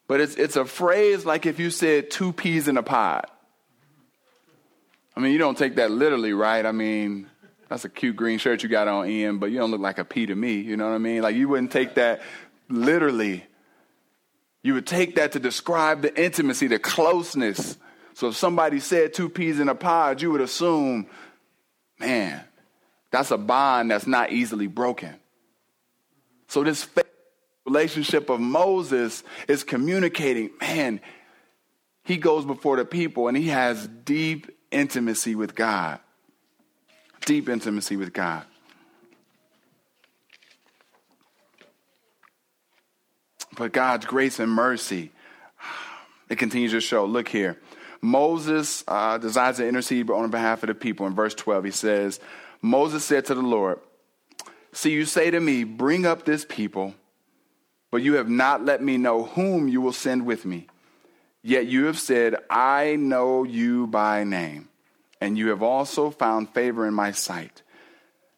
But 0.08 0.22
it's, 0.22 0.36
it's 0.36 0.56
a 0.56 0.64
phrase 0.64 1.26
like 1.26 1.46
if 1.46 1.60
you 1.60 1.70
said 1.70 2.10
two 2.10 2.32
peas 2.32 2.68
in 2.68 2.78
a 2.78 2.84
pod. 2.84 3.26
I 5.18 5.20
mean, 5.20 5.32
you 5.32 5.40
don't 5.40 5.58
take 5.58 5.78
that 5.78 5.90
literally, 5.90 6.32
right? 6.32 6.64
I 6.64 6.72
mean, 6.72 7.28
that's 7.70 7.84
a 7.86 7.90
cute 7.90 8.16
green 8.16 8.38
shirt 8.38 8.62
you 8.62 8.70
got 8.70 8.88
on, 8.88 9.10
Ian, 9.10 9.40
but 9.40 9.50
you 9.50 9.58
don't 9.58 9.72
look 9.72 9.82
like 9.82 9.98
a 9.98 10.06
pea 10.06 10.28
to 10.28 10.36
me. 10.36 10.58
You 10.58 10.78
know 10.78 10.88
what 10.88 10.94
I 10.94 11.00
mean? 11.00 11.24
Like, 11.24 11.36
you 11.36 11.50
wouldn't 11.50 11.72
take 11.72 11.96
that 11.96 12.22
literally. 12.70 13.44
You 14.62 14.76
would 14.76 14.86
take 14.86 15.16
that 15.16 15.32
to 15.32 15.40
describe 15.40 16.04
the 16.04 16.24
intimacy, 16.24 16.68
the 16.68 16.78
closeness. 16.78 17.80
So 18.14 18.28
if 18.28 18.36
somebody 18.36 18.80
said 18.80 19.16
two 19.16 19.28
peas 19.28 19.60
in 19.60 19.70
a 19.70 19.74
pod, 19.74 20.22
you 20.22 20.30
would 20.30 20.42
assume, 20.42 21.08
man, 22.00 22.44
that's 23.10 23.32
a 23.32 23.40
bond 23.40 23.90
that's 23.90 24.06
not 24.06 24.32
easily 24.32 24.68
broken. 24.68 25.16
So 26.48 26.64
this 26.64 26.88
relationship 27.66 28.30
of 28.30 28.40
Moses 28.40 29.24
is 29.48 29.64
communicating, 29.64 30.52
man, 30.62 31.02
he 32.04 32.18
goes 32.18 32.46
before 32.46 32.78
the 32.78 32.86
people 32.86 33.28
and 33.28 33.36
he 33.36 33.48
has 33.48 33.88
deep 34.06 34.52
intimacy 34.72 35.36
with 35.36 35.56
God. 35.56 36.00
Deep 37.26 37.50
intimacy 37.50 37.96
with 37.96 38.14
God. 38.14 38.46
But 43.58 43.74
God's 43.74 44.06
grace 44.06 44.40
and 44.40 44.52
mercy, 44.52 45.12
it 46.30 46.38
continues 46.38 46.72
to 46.72 46.82
show. 46.82 47.06
Look 47.06 47.28
here. 47.28 47.60
Moses 48.02 48.84
uh, 48.88 49.18
desires 49.18 49.58
to 49.58 49.68
intercede 49.68 50.10
on 50.12 50.30
behalf 50.30 50.62
of 50.64 50.68
the 50.68 50.76
people. 50.76 51.08
In 51.08 51.16
verse 51.16 51.34
12, 51.34 51.66
he 51.66 51.72
says, 51.72 52.20
Moses 52.62 53.04
said 53.04 53.26
to 53.26 53.36
the 53.36 53.42
Lord, 53.42 53.80
See, 54.72 54.92
you 54.92 55.06
say 55.06 55.32
to 55.32 55.40
me, 55.40 55.64
Bring 55.64 56.06
up 56.06 56.24
this 56.24 56.46
people, 56.48 56.94
but 57.90 58.04
you 58.04 58.14
have 58.16 58.30
not 58.30 58.64
let 58.64 58.84
me 58.84 58.98
know 58.98 59.24
whom 59.24 59.68
you 59.68 59.82
will 59.82 59.94
send 59.94 60.26
with 60.26 60.46
me. 60.46 60.68
Yet 61.48 61.68
you 61.68 61.86
have 61.86 61.98
said, 61.98 62.36
I 62.50 62.98
know 62.98 63.46
you 63.46 63.88
by 63.88 64.26
name, 64.26 64.68
and 65.22 65.38
you 65.38 65.48
have 65.48 65.64
also 65.64 66.10
found 66.10 66.50
favor 66.50 66.86
in 66.86 66.94
my 66.94 67.12
sight. 67.12 67.62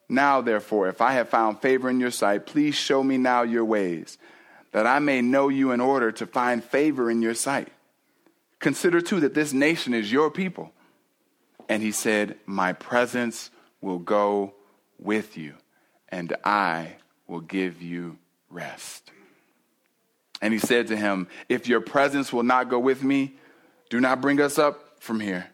Now, 0.08 0.42
therefore, 0.42 0.90
if 0.90 1.02
I 1.02 1.14
have 1.14 1.28
found 1.28 1.60
favor 1.60 1.90
in 1.90 2.00
your 2.00 2.12
sight, 2.12 2.46
please 2.46 2.76
show 2.76 3.02
me 3.02 3.18
now 3.18 3.42
your 3.42 3.66
ways 3.66 4.20
that 4.74 4.86
I 4.86 5.00
may 5.00 5.24
know 5.24 5.50
you 5.50 5.72
in 5.72 5.82
order 5.82 6.12
to 6.12 6.28
find 6.28 6.64
favor 6.64 7.10
in 7.10 7.24
your 7.24 7.34
sight. 7.34 7.70
Consider 8.60 9.02
too 9.02 9.22
that 9.22 9.34
this 9.34 9.54
nation 9.54 9.96
is 9.96 10.12
your 10.12 10.30
people. 10.30 10.72
And 11.68 11.82
he 11.82 11.92
said, 11.92 12.38
My 12.46 12.74
presence 12.74 13.50
will 13.82 13.98
go 13.98 14.54
with 15.00 15.36
you, 15.36 15.56
and 16.10 16.36
I 16.44 16.98
will 17.26 17.42
give 17.42 17.82
you 17.82 18.20
rest. 18.52 19.09
And 20.42 20.54
he 20.54 20.60
said 20.60 20.88
to 20.88 20.98
him, 20.98 21.28
If 21.50 21.68
your 21.68 21.82
presence 21.82 22.32
will 22.32 22.44
not 22.44 22.70
go 22.70 22.80
with 22.80 23.04
me, 23.04 23.36
do 23.90 24.00
not 24.00 24.22
bring 24.22 24.40
us 24.40 24.58
up 24.58 25.02
from 25.02 25.20
here. 25.20 25.50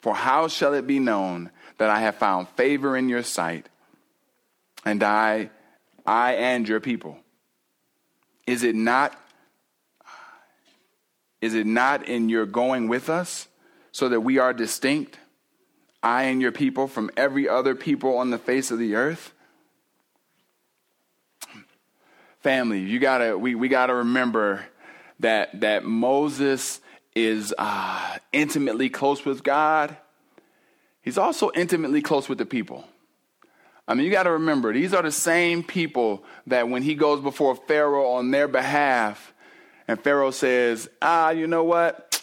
For 0.00 0.14
how 0.14 0.48
shall 0.48 0.74
it 0.74 0.86
be 0.86 0.98
known 0.98 1.50
that 1.78 1.90
I 1.90 2.00
have 2.00 2.16
found 2.16 2.48
favor 2.50 2.96
in 2.96 3.08
your 3.08 3.22
sight, 3.22 3.68
and 4.84 5.02
I, 5.02 5.50
I 6.06 6.34
and 6.34 6.68
your 6.68 6.80
people? 6.80 7.18
Is 8.46 8.62
it 8.62 8.74
not 8.74 9.18
Is 11.40 11.54
it 11.54 11.66
not 11.66 12.08
in 12.08 12.28
your 12.28 12.46
going 12.46 12.88
with 12.88 13.10
us 13.10 13.46
so 13.92 14.08
that 14.08 14.20
we 14.20 14.38
are 14.38 14.52
distinct, 14.52 15.18
I 16.02 16.24
and 16.24 16.40
your 16.40 16.52
people, 16.52 16.88
from 16.88 17.10
every 17.16 17.48
other 17.48 17.74
people 17.74 18.16
on 18.16 18.30
the 18.30 18.38
face 18.38 18.70
of 18.70 18.78
the 18.78 18.94
earth? 18.94 19.32
Family, 22.46 22.78
you 22.78 23.00
gotta, 23.00 23.36
we, 23.36 23.56
we 23.56 23.66
gotta 23.66 23.92
remember 23.92 24.64
that, 25.18 25.62
that 25.62 25.84
Moses 25.84 26.80
is 27.12 27.52
uh, 27.58 28.18
intimately 28.32 28.88
close 28.88 29.24
with 29.24 29.42
God. 29.42 29.96
He's 31.02 31.18
also 31.18 31.50
intimately 31.56 32.00
close 32.02 32.28
with 32.28 32.38
the 32.38 32.46
people. 32.46 32.84
I 33.88 33.94
mean, 33.94 34.06
you 34.06 34.12
got 34.12 34.22
to 34.22 34.30
remember, 34.30 34.72
these 34.72 34.94
are 34.94 35.02
the 35.02 35.10
same 35.10 35.64
people 35.64 36.22
that 36.46 36.68
when 36.68 36.84
he 36.84 36.94
goes 36.94 37.20
before 37.20 37.56
Pharaoh 37.56 38.10
on 38.12 38.30
their 38.30 38.46
behalf, 38.46 39.34
and 39.88 40.00
Pharaoh 40.00 40.30
says, 40.30 40.88
Ah, 41.02 41.30
you 41.30 41.48
know 41.48 41.64
what? 41.64 42.22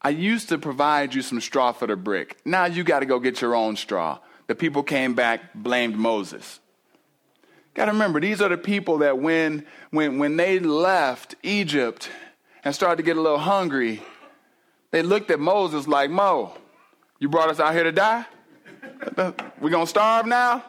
I 0.00 0.08
used 0.08 0.48
to 0.48 0.56
provide 0.56 1.14
you 1.14 1.20
some 1.20 1.42
straw 1.42 1.72
for 1.72 1.86
the 1.86 1.96
brick. 1.96 2.38
Now 2.46 2.64
you 2.64 2.84
got 2.84 3.00
to 3.00 3.06
go 3.06 3.18
get 3.18 3.42
your 3.42 3.54
own 3.54 3.76
straw. 3.76 4.18
The 4.46 4.54
people 4.54 4.82
came 4.82 5.12
back, 5.12 5.52
blamed 5.52 5.96
Moses. 5.96 6.58
Got 7.74 7.86
to 7.86 7.92
remember, 7.92 8.20
these 8.20 8.40
are 8.42 8.48
the 8.48 8.58
people 8.58 8.98
that 8.98 9.18
when, 9.18 9.64
when, 9.90 10.18
when 10.18 10.36
they 10.36 10.58
left 10.58 11.34
Egypt 11.42 12.10
and 12.64 12.74
started 12.74 12.96
to 12.96 13.02
get 13.02 13.16
a 13.16 13.20
little 13.20 13.38
hungry, 13.38 14.02
they 14.90 15.02
looked 15.02 15.30
at 15.30 15.40
Moses 15.40 15.88
like, 15.88 16.10
Mo, 16.10 16.54
you 17.18 17.28
brought 17.28 17.48
us 17.48 17.60
out 17.60 17.72
here 17.72 17.84
to 17.84 17.92
die? 17.92 18.26
We're 19.16 19.70
going 19.70 19.84
to 19.84 19.90
starve 19.90 20.26
now? 20.26 20.64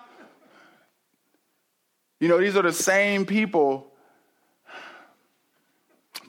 You 2.20 2.30
know, 2.30 2.40
these 2.40 2.56
are 2.56 2.62
the 2.62 2.72
same 2.72 3.26
people 3.26 3.92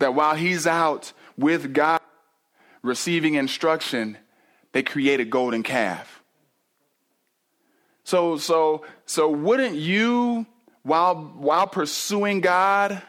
that 0.00 0.14
while 0.14 0.34
he's 0.34 0.66
out 0.66 1.12
with 1.36 1.72
God 1.72 2.00
receiving 2.82 3.34
instruction, 3.34 4.18
they 4.72 4.82
create 4.82 5.20
a 5.20 5.24
golden 5.24 5.62
calf. 5.62 6.22
So, 8.02 8.36
so, 8.36 8.84
so 9.06 9.30
wouldn't 9.30 9.76
you, 9.76 10.46
while, 10.84 11.16
while 11.16 11.66
pursuing 11.66 12.40
God, 12.40 13.02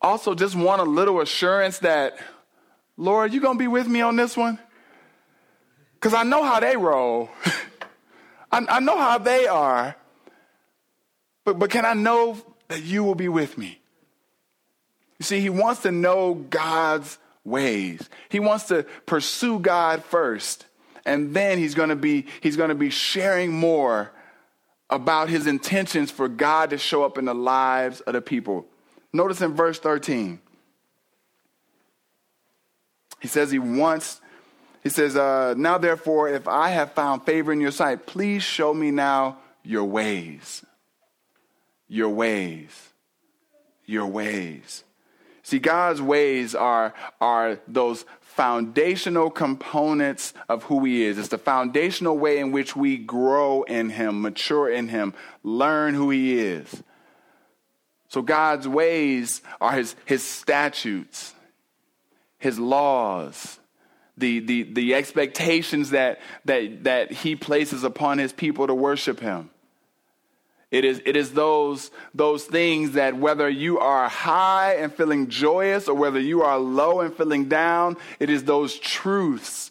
also 0.00 0.34
just 0.34 0.54
want 0.54 0.80
a 0.80 0.84
little 0.84 1.20
assurance 1.20 1.80
that, 1.80 2.16
Lord, 2.96 3.32
you 3.34 3.40
going 3.40 3.58
to 3.58 3.62
be 3.62 3.68
with 3.68 3.88
me 3.88 4.00
on 4.00 4.16
this 4.16 4.36
one? 4.36 4.58
Because 5.94 6.14
I 6.14 6.22
know 6.22 6.44
how 6.44 6.60
they 6.60 6.76
roll. 6.76 7.28
I, 8.52 8.64
I 8.68 8.80
know 8.80 8.96
how 8.96 9.18
they 9.18 9.46
are. 9.46 9.96
But, 11.44 11.58
but 11.58 11.70
can 11.70 11.84
I 11.84 11.94
know 11.94 12.38
that 12.68 12.82
you 12.82 13.02
will 13.02 13.16
be 13.16 13.28
with 13.28 13.58
me? 13.58 13.80
You 15.18 15.24
see, 15.24 15.40
he 15.40 15.50
wants 15.50 15.82
to 15.82 15.90
know 15.90 16.34
God's 16.34 17.18
ways. 17.44 18.08
He 18.28 18.40
wants 18.40 18.64
to 18.64 18.84
pursue 19.06 19.58
God 19.58 20.04
first. 20.04 20.66
And 21.04 21.34
then 21.34 21.58
he's 21.58 21.74
going 21.74 21.90
to 21.90 21.96
be 21.96 22.26
he's 22.40 22.56
going 22.56 22.70
to 22.70 22.74
be 22.74 22.90
sharing 22.90 23.52
more 23.52 24.10
about 24.90 25.28
his 25.28 25.46
intentions 25.46 26.10
for 26.10 26.28
God 26.28 26.70
to 26.70 26.78
show 26.78 27.04
up 27.04 27.18
in 27.18 27.24
the 27.24 27.34
lives 27.34 28.00
of 28.02 28.12
the 28.14 28.20
people. 28.20 28.66
Notice 29.12 29.40
in 29.40 29.54
verse 29.54 29.78
13. 29.78 30.40
He 33.20 33.28
says 33.28 33.50
he 33.50 33.58
wants 33.58 34.20
he 34.84 34.90
says, 34.90 35.16
uh, 35.16 35.54
Now 35.56 35.78
therefore, 35.78 36.28
if 36.28 36.46
I 36.46 36.68
have 36.68 36.92
found 36.92 37.24
favor 37.24 37.52
in 37.52 37.60
your 37.60 37.70
sight, 37.70 38.06
please 38.06 38.42
show 38.42 38.72
me 38.72 38.90
now 38.90 39.38
your 39.64 39.84
ways. 39.84 40.64
Your 41.88 42.10
ways. 42.10 42.92
Your 43.86 44.06
ways. 44.06 44.84
See, 45.42 45.58
God's 45.58 46.02
ways 46.02 46.54
are, 46.54 46.92
are 47.18 47.58
those 47.66 48.04
foundational 48.34 49.30
components 49.30 50.34
of 50.48 50.64
who 50.64 50.84
He 50.84 51.04
is. 51.04 51.18
It's 51.18 51.28
the 51.28 51.38
foundational 51.38 52.18
way 52.18 52.38
in 52.38 52.50
which 52.50 52.74
we 52.74 52.96
grow 52.96 53.62
in 53.62 53.90
Him, 53.90 54.22
mature 54.22 54.68
in 54.68 54.88
Him, 54.88 55.14
learn 55.42 55.94
who 55.94 56.10
He 56.10 56.38
is. 56.38 56.82
So, 58.08 58.22
God's 58.22 58.66
ways 58.66 59.40
are 59.60 59.72
His, 59.72 59.94
his 60.04 60.24
statutes, 60.24 61.34
His 62.38 62.58
laws, 62.58 63.60
the, 64.16 64.40
the, 64.40 64.62
the 64.64 64.94
expectations 64.94 65.90
that, 65.90 66.20
that, 66.44 66.84
that 66.84 67.12
He 67.12 67.36
places 67.36 67.84
upon 67.84 68.18
His 68.18 68.32
people 68.32 68.66
to 68.66 68.74
worship 68.74 69.20
Him. 69.20 69.50
It 70.74 70.84
is, 70.84 71.00
it 71.06 71.14
is 71.14 71.30
those, 71.30 71.92
those 72.16 72.46
things 72.46 72.94
that 72.94 73.16
whether 73.16 73.48
you 73.48 73.78
are 73.78 74.08
high 74.08 74.74
and 74.74 74.92
feeling 74.92 75.28
joyous 75.28 75.86
or 75.86 75.94
whether 75.94 76.18
you 76.18 76.42
are 76.42 76.58
low 76.58 77.00
and 77.00 77.14
feeling 77.16 77.44
down, 77.44 77.96
it 78.18 78.28
is 78.28 78.42
those 78.42 78.76
truths 78.76 79.70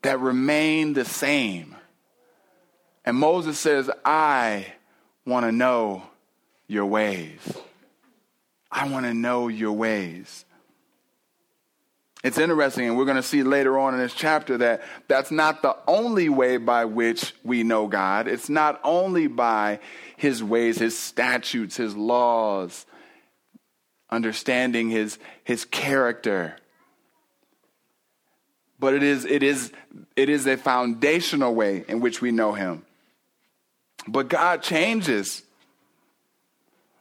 that 0.00 0.18
remain 0.20 0.94
the 0.94 1.04
same. 1.04 1.76
And 3.04 3.18
Moses 3.18 3.58
says, 3.58 3.90
I 4.06 4.72
want 5.26 5.44
to 5.44 5.52
know 5.52 6.02
your 6.66 6.86
ways. 6.86 7.40
I 8.70 8.88
want 8.88 9.04
to 9.04 9.12
know 9.12 9.48
your 9.48 9.72
ways. 9.72 10.46
It's 12.22 12.38
interesting, 12.38 12.86
and 12.86 12.96
we're 12.96 13.04
going 13.04 13.16
to 13.16 13.22
see 13.22 13.42
later 13.42 13.76
on 13.78 13.94
in 13.94 14.00
this 14.00 14.14
chapter 14.14 14.56
that 14.58 14.82
that's 15.08 15.32
not 15.32 15.60
the 15.62 15.76
only 15.88 16.28
way 16.28 16.56
by 16.56 16.84
which 16.84 17.34
we 17.42 17.64
know 17.64 17.88
God. 17.88 18.28
It's 18.28 18.48
not 18.48 18.80
only 18.84 19.26
by 19.26 19.80
his 20.16 20.42
ways, 20.42 20.78
his 20.78 20.96
statutes, 20.96 21.76
his 21.76 21.96
laws, 21.96 22.86
understanding 24.08 24.88
his, 24.88 25.18
his 25.42 25.64
character. 25.64 26.56
But 28.78 28.94
it 28.94 29.02
is, 29.02 29.24
it, 29.24 29.42
is, 29.42 29.72
it 30.14 30.28
is 30.28 30.46
a 30.46 30.56
foundational 30.56 31.52
way 31.52 31.84
in 31.88 31.98
which 31.98 32.20
we 32.20 32.30
know 32.30 32.52
him. 32.52 32.84
But 34.06 34.28
God 34.28 34.62
changes. 34.62 35.42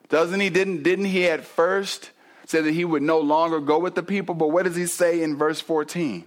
Doesn't 0.10 0.40
he? 0.40 0.50
Didn't, 0.50 0.82
didn't 0.82 1.06
he 1.06 1.28
at 1.28 1.46
first 1.46 2.10
say 2.52 2.62
that 2.62 2.74
he 2.74 2.84
would 2.84 3.02
no 3.02 3.20
longer 3.20 3.62
go 3.62 3.80
with 3.80 3.96
the 3.96 4.04
people? 4.04 4.36
But 4.36 4.50
what 4.50 4.66
does 4.66 4.76
he 4.76 4.86
say 4.86 5.24
in 5.24 5.38
verse 5.38 5.62
14? 5.62 6.26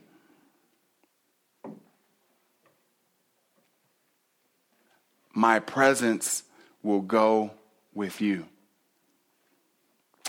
My 5.35 5.59
presence 5.59 6.45
will 6.83 7.03
go 7.03 7.51
with 7.93 8.23
you, 8.23 8.47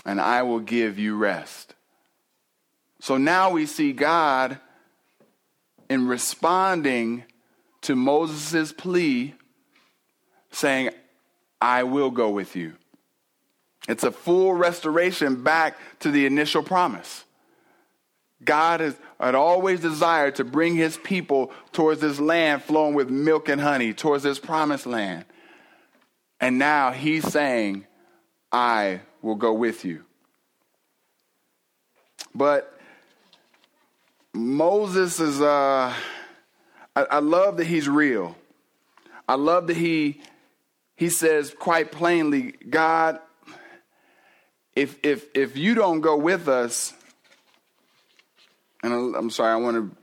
and 0.04 0.20
I 0.20 0.42
will 0.42 0.60
give 0.60 0.98
you 0.98 1.16
rest. 1.16 1.74
So 3.00 3.16
now 3.16 3.50
we 3.50 3.64
see 3.64 3.92
God 3.92 4.58
in 5.88 6.08
responding 6.08 7.24
to 7.82 7.96
Moses' 7.96 8.72
plea, 8.72 9.34
saying, 10.50 10.90
I 11.60 11.84
will 11.84 12.10
go 12.10 12.30
with 12.30 12.54
you. 12.54 12.74
It's 13.88 14.04
a 14.04 14.10
full 14.10 14.54
restoration 14.54 15.42
back 15.42 15.78
to 16.00 16.10
the 16.10 16.26
initial 16.26 16.62
promise. 16.62 17.24
God 18.44 18.80
has, 18.80 18.96
had 19.18 19.34
always 19.34 19.80
desired 19.80 20.36
to 20.36 20.44
bring 20.44 20.74
his 20.74 20.96
people 20.98 21.52
towards 21.72 22.00
this 22.00 22.20
land 22.20 22.62
flowing 22.62 22.94
with 22.94 23.08
milk 23.08 23.48
and 23.48 23.60
honey, 23.60 23.94
towards 23.94 24.24
this 24.24 24.38
promised 24.38 24.86
land. 24.86 25.24
And 26.40 26.58
now 26.58 26.92
he's 26.92 27.26
saying, 27.26 27.86
I 28.52 29.00
will 29.22 29.36
go 29.36 29.52
with 29.52 29.84
you. 29.84 30.04
But 32.34 32.78
Moses 34.34 35.18
is, 35.18 35.40
uh, 35.40 35.94
I, 36.94 37.02
I 37.02 37.18
love 37.20 37.56
that 37.56 37.66
he's 37.66 37.88
real. 37.88 38.36
I 39.26 39.34
love 39.34 39.66
that 39.68 39.76
he, 39.76 40.20
he 40.94 41.08
says 41.08 41.54
quite 41.58 41.90
plainly, 41.90 42.52
God, 42.68 43.18
if, 44.76 44.98
if, 45.02 45.26
if 45.34 45.56
you 45.56 45.74
don't 45.74 46.02
go 46.02 46.18
with 46.18 46.48
us, 46.48 46.92
and 48.82 49.16
I'm 49.16 49.30
sorry, 49.30 49.52
I 49.52 49.56
want 49.56 49.76
to, 49.76 49.96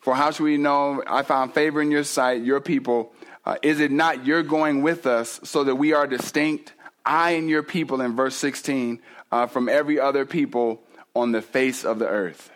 for 0.00 0.14
how 0.14 0.30
should 0.30 0.44
we 0.44 0.56
know 0.56 1.02
I 1.06 1.22
found 1.22 1.52
favor 1.52 1.80
in 1.82 1.90
your 1.90 2.02
sight, 2.02 2.42
your 2.42 2.60
people, 2.60 3.12
uh, 3.44 3.56
is 3.62 3.78
it 3.78 3.92
not 3.92 4.24
you're 4.24 4.42
going 4.42 4.82
with 4.82 5.06
us 5.06 5.38
so 5.44 5.64
that 5.64 5.76
we 5.76 5.92
are 5.92 6.06
distinct, 6.06 6.72
I 7.04 7.32
and 7.32 7.48
your 7.48 7.62
people, 7.62 8.00
in 8.00 8.16
verse 8.16 8.34
16, 8.36 9.00
uh, 9.30 9.46
from 9.46 9.68
every 9.68 10.00
other 10.00 10.24
people 10.24 10.82
on 11.14 11.32
the 11.32 11.42
face 11.42 11.84
of 11.84 11.98
the 11.98 12.08
earth? 12.08 12.50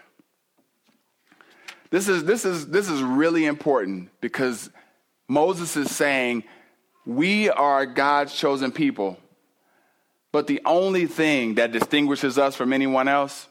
This 1.90 2.08
is, 2.08 2.24
this, 2.24 2.44
is, 2.44 2.68
this 2.68 2.88
is 2.88 3.02
really 3.02 3.44
important 3.44 4.10
because 4.20 4.70
Moses 5.28 5.76
is 5.76 5.94
saying, 5.94 6.44
We 7.04 7.50
are 7.50 7.84
God's 7.84 8.34
chosen 8.34 8.72
people. 8.72 9.18
But 10.32 10.46
the 10.46 10.60
only 10.64 11.06
thing 11.06 11.54
that 11.54 11.72
distinguishes 11.72 12.38
us 12.38 12.56
from 12.56 12.72
anyone 12.72 13.08
else 13.08 13.48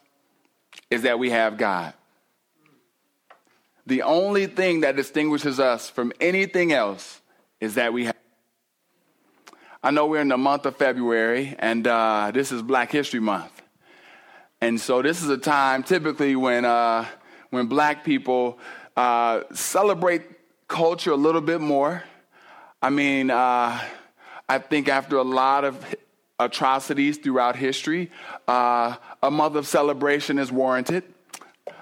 is 0.90 1.04
that 1.04 1.20
we 1.20 1.30
have 1.32 1.58
God. 1.58 1.94
The 3.88 4.02
only 4.02 4.48
thing 4.48 4.82
that 4.82 4.96
distinguishes 4.96 5.60
us 5.60 5.90
from 5.90 6.12
anything 6.20 6.74
else 6.74 7.22
is 7.60 7.76
that 7.76 7.94
we 7.94 8.06
have. 8.06 8.16
I 9.84 9.92
know 9.92 10.08
we're 10.08 10.22
in 10.22 10.30
the 10.30 10.38
month 10.38 10.66
of 10.66 10.76
February, 10.78 11.56
and 11.60 11.86
uh, 11.86 12.32
this 12.34 12.52
is 12.52 12.64
Black 12.64 12.92
History 12.92 13.20
Month. 13.20 13.62
And 14.60 14.82
so 14.82 15.04
this 15.04 15.22
is 15.22 15.30
a 15.30 15.38
time 15.38 15.84
typically 15.84 16.36
when, 16.36 16.66
uh, 16.66 17.06
when 17.52 17.68
black 17.68 18.04
people 18.04 18.58
uh, 18.98 19.42
celebrate 19.54 20.24
culture 20.68 21.12
a 21.12 21.16
little 21.16 21.42
bit 21.42 21.62
more. 21.62 22.04
I 22.82 22.90
mean, 22.90 23.30
uh, 23.30 23.80
I 24.50 24.58
think 24.58 24.88
after 24.90 25.18
a 25.18 25.24
lot 25.24 25.66
of 25.66 25.96
atrocities 26.40 27.18
throughout 27.18 27.56
history, 27.56 28.12
uh, 28.48 28.96
a 29.24 29.32
month 29.32 29.56
of 29.56 29.68
celebration 29.68 30.38
is 30.40 30.52
warranted. 30.52 31.04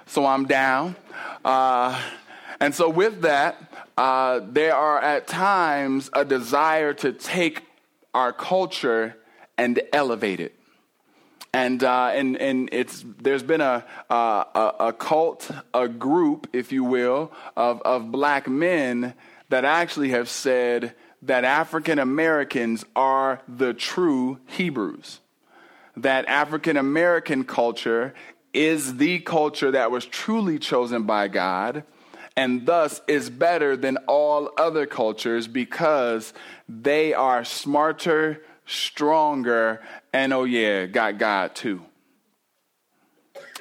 So 0.06 0.26
I'm 0.26 0.46
down. 0.46 0.96
Uh, 1.44 2.00
and 2.60 2.74
so, 2.74 2.88
with 2.88 3.22
that, 3.22 3.56
uh, 3.96 4.40
there 4.42 4.74
are 4.74 5.00
at 5.00 5.26
times 5.26 6.10
a 6.12 6.24
desire 6.24 6.94
to 6.94 7.12
take 7.12 7.62
our 8.12 8.32
culture 8.32 9.16
and 9.58 9.80
elevate 9.92 10.40
it. 10.40 10.54
And, 11.52 11.84
uh, 11.84 12.10
and, 12.12 12.36
and 12.36 12.68
it's, 12.72 13.04
there's 13.20 13.44
been 13.44 13.60
a, 13.60 13.84
a, 14.10 14.72
a 14.80 14.92
cult, 14.92 15.50
a 15.72 15.86
group, 15.86 16.48
if 16.52 16.72
you 16.72 16.82
will, 16.82 17.32
of, 17.56 17.80
of 17.82 18.10
black 18.10 18.48
men 18.48 19.14
that 19.50 19.64
actually 19.64 20.10
have 20.10 20.28
said 20.28 20.94
that 21.24 21.44
African 21.44 21.98
Americans 21.98 22.84
are 22.94 23.40
the 23.48 23.74
true 23.74 24.38
Hebrews. 24.46 25.20
That 25.96 26.26
African 26.26 26.76
American 26.76 27.44
culture 27.44 28.14
is 28.52 28.96
the 28.96 29.20
culture 29.20 29.70
that 29.70 29.90
was 29.90 30.04
truly 30.04 30.58
chosen 30.58 31.04
by 31.04 31.28
God 31.28 31.84
and 32.36 32.66
thus 32.66 33.00
is 33.06 33.30
better 33.30 33.76
than 33.76 33.96
all 34.08 34.50
other 34.56 34.86
cultures 34.86 35.46
because 35.46 36.32
they 36.68 37.14
are 37.14 37.44
smarter, 37.44 38.42
stronger, 38.66 39.82
and 40.12 40.32
oh 40.32 40.44
yeah, 40.44 40.86
got 40.86 41.18
God 41.18 41.54
too. 41.54 41.84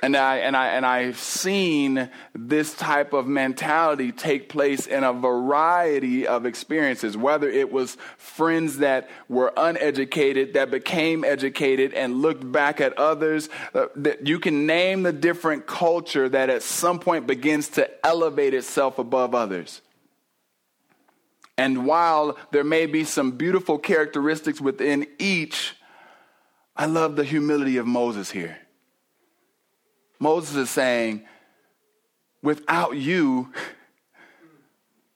And 0.03 0.17
I 0.17 0.39
and 0.39 0.57
I 0.57 0.67
and 0.67 0.85
I've 0.85 1.17
seen 1.17 2.09
this 2.35 2.73
type 2.73 3.13
of 3.13 3.25
mentality 3.25 4.11
take 4.11 4.49
place 4.49 4.85
in 4.85 5.01
a 5.01 5.13
variety 5.13 6.27
of 6.27 6.45
experiences, 6.45 7.15
whether 7.15 7.49
it 7.49 7.71
was 7.71 7.95
friends 8.17 8.79
that 8.79 9.09
were 9.29 9.53
uneducated 9.55 10.55
that 10.55 10.69
became 10.69 11.23
educated 11.23 11.93
and 11.93 12.21
looked 12.21 12.51
back 12.51 12.81
at 12.81 12.97
others. 12.97 13.47
Uh, 13.73 13.85
that 13.95 14.27
you 14.27 14.41
can 14.41 14.65
name 14.65 15.03
the 15.03 15.13
different 15.13 15.67
culture 15.67 16.27
that 16.27 16.49
at 16.49 16.63
some 16.63 16.99
point 16.99 17.25
begins 17.25 17.69
to 17.69 17.89
elevate 18.05 18.53
itself 18.53 18.99
above 18.99 19.33
others. 19.33 19.79
And 21.57 21.85
while 21.85 22.37
there 22.51 22.65
may 22.65 22.87
be 22.87 23.05
some 23.05 23.31
beautiful 23.31 23.79
characteristics 23.79 24.59
within 24.59 25.07
each, 25.17 25.75
I 26.75 26.87
love 26.87 27.15
the 27.15 27.23
humility 27.23 27.77
of 27.77 27.87
Moses 27.87 28.31
here. 28.31 28.57
Moses 30.19 30.55
is 30.55 30.69
saying, 30.69 31.25
without 32.41 32.95
you, 32.95 33.51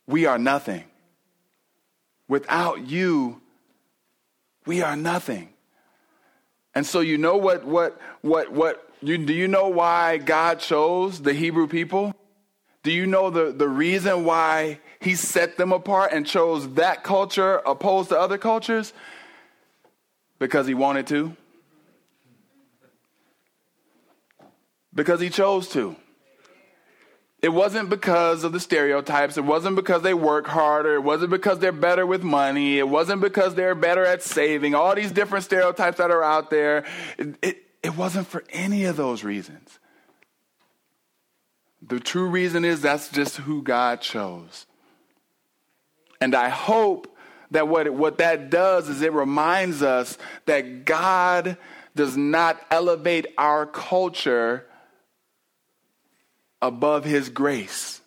we 0.08 0.26
are 0.26 0.38
nothing. 0.38 0.84
Without 2.28 2.88
you, 2.88 3.42
we 4.66 4.82
are 4.82 4.96
nothing. 4.96 5.50
And 6.76 6.86
so 6.86 7.00
you 7.00 7.18
know 7.18 7.38
what 7.38 7.66
what 7.66 8.00
what 8.22 8.52
what 8.52 8.88
you 9.02 9.18
do 9.18 9.34
you 9.34 9.48
know 9.48 9.70
why 9.70 10.18
God 10.18 10.60
chose 10.60 11.22
the 11.22 11.34
Hebrew 11.34 11.68
people? 11.68 12.14
Do 12.84 12.92
you 12.92 13.06
know 13.06 13.30
the, 13.30 13.52
the 13.52 13.68
reason 13.68 14.24
why 14.24 14.80
he 15.02 15.16
set 15.16 15.58
them 15.58 15.74
apart 15.74 16.12
and 16.14 16.26
chose 16.26 16.70
that 16.76 17.04
culture 17.04 17.62
opposed 17.66 18.10
to 18.10 18.20
other 18.20 18.38
cultures? 18.38 18.94
Because 20.40 20.68
he 20.68 20.74
wanted 20.74 21.08
to. 21.08 21.36
Because 24.98 25.22
he 25.22 25.30
chose 25.30 25.70
to. 25.70 25.96
It 27.40 27.50
wasn't 27.50 27.92
because 27.92 28.44
of 28.44 28.52
the 28.52 28.60
stereotypes. 28.60 29.38
It 29.38 29.46
wasn't 29.46 29.76
because 29.76 30.02
they 30.02 30.16
work 30.16 30.48
harder. 30.48 30.96
It 30.96 31.04
wasn't 31.04 31.30
because 31.30 31.60
they're 31.60 31.72
better 31.72 32.04
with 32.06 32.24
money. 32.24 32.80
It 32.80 32.90
wasn't 32.90 33.22
because 33.22 33.54
they're 33.54 33.76
better 33.76 34.04
at 34.04 34.24
saving. 34.24 34.74
All 34.74 34.96
these 34.96 35.12
different 35.12 35.46
stereotypes 35.46 36.00
that 36.00 36.10
are 36.10 36.24
out 36.24 36.50
there. 36.50 36.84
It, 37.20 37.36
it, 37.44 37.64
it 37.84 37.96
wasn't 37.96 38.26
for 38.26 38.44
any 38.50 38.86
of 38.86 38.98
those 38.98 39.24
reasons. 39.24 39.78
The 41.84 42.00
true 42.00 42.28
reason 42.28 42.66
is 42.66 42.82
that's 42.82 43.10
just 43.10 43.38
who 43.38 43.62
God 43.62 44.02
chose. 44.02 44.66
And 46.20 46.34
I 46.34 46.50
hope 46.50 47.16
that 47.52 47.68
what, 47.68 47.94
what 47.94 48.18
that 48.18 48.50
does 48.50 48.90
is 48.90 49.04
it 49.04 49.14
reminds 49.14 49.84
us 49.84 50.18
that 50.48 50.86
God 50.86 51.56
does 51.96 52.18
not 52.18 52.60
elevate 52.72 53.28
our 53.38 53.68
culture 53.68 54.66
above 56.62 57.04
his 57.04 57.30
grace. 57.30 58.02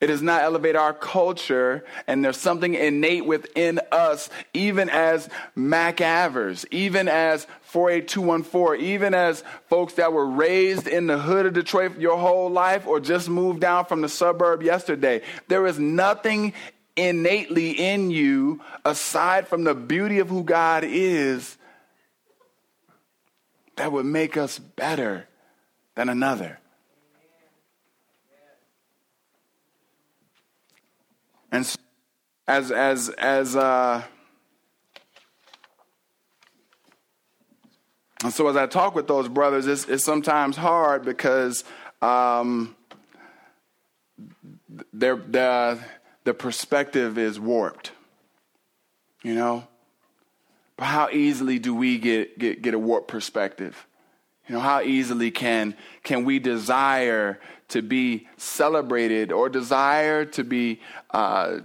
It 0.00 0.06
does 0.06 0.22
not 0.22 0.42
elevate 0.42 0.76
our 0.76 0.94
culture, 0.94 1.84
and 2.06 2.24
there's 2.24 2.38
something 2.38 2.72
innate 2.72 3.26
within 3.26 3.80
us, 3.92 4.30
even 4.54 4.88
as 4.88 5.28
Mack 5.54 6.00
Avers, 6.00 6.64
even 6.70 7.06
as 7.06 7.46
48214, 7.64 8.82
even 8.82 9.12
as 9.12 9.44
folks 9.68 9.94
that 9.94 10.14
were 10.14 10.24
raised 10.26 10.88
in 10.88 11.06
the 11.06 11.18
hood 11.18 11.44
of 11.44 11.52
Detroit 11.52 11.98
your 11.98 12.16
whole 12.16 12.50
life 12.50 12.86
or 12.86 12.98
just 12.98 13.28
moved 13.28 13.60
down 13.60 13.84
from 13.84 14.00
the 14.00 14.08
suburb 14.08 14.62
yesterday. 14.62 15.20
There 15.48 15.66
is 15.66 15.78
nothing 15.78 16.54
innately 16.96 17.72
in 17.72 18.10
you, 18.10 18.62
aside 18.86 19.48
from 19.48 19.64
the 19.64 19.74
beauty 19.74 20.18
of 20.20 20.30
who 20.30 20.44
God 20.44 20.82
is, 20.82 21.58
that 23.76 23.92
would 23.92 24.06
make 24.06 24.38
us 24.38 24.58
better 24.58 25.26
than 25.94 26.08
another. 26.08 26.58
And 31.52 31.66
so, 31.66 31.78
as 32.46 32.70
as 32.70 33.08
as 33.10 33.56
uh, 33.56 34.02
and 38.22 38.32
so 38.32 38.48
as 38.48 38.56
I 38.56 38.66
talk 38.66 38.94
with 38.94 39.08
those 39.08 39.28
brothers, 39.28 39.66
it's, 39.66 39.88
it's 39.88 40.04
sometimes 40.04 40.56
hard 40.56 41.04
because 41.04 41.64
um, 42.02 42.76
their 44.92 45.16
the 45.16 45.78
the 46.24 46.34
perspective 46.34 47.18
is 47.18 47.40
warped. 47.40 47.92
You 49.22 49.34
know, 49.34 49.66
but 50.76 50.86
how 50.86 51.10
easily 51.10 51.58
do 51.58 51.74
we 51.74 51.98
get 51.98 52.38
get 52.38 52.62
get 52.62 52.74
a 52.74 52.78
warped 52.78 53.08
perspective? 53.08 53.86
You 54.50 54.56
know, 54.56 54.62
how 54.62 54.80
easily 54.80 55.30
can 55.30 55.76
can 56.02 56.24
we 56.24 56.40
desire 56.40 57.38
to 57.68 57.82
be 57.82 58.26
celebrated 58.36 59.30
or 59.30 59.48
desire 59.48 60.24
to 60.24 60.42
be 60.42 60.80
uh, 61.10 61.60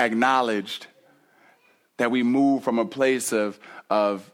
acknowledged? 0.00 0.88
That 1.98 2.10
we 2.10 2.24
move 2.24 2.64
from 2.64 2.80
a 2.80 2.84
place 2.84 3.32
of 3.32 3.56
of 3.88 4.28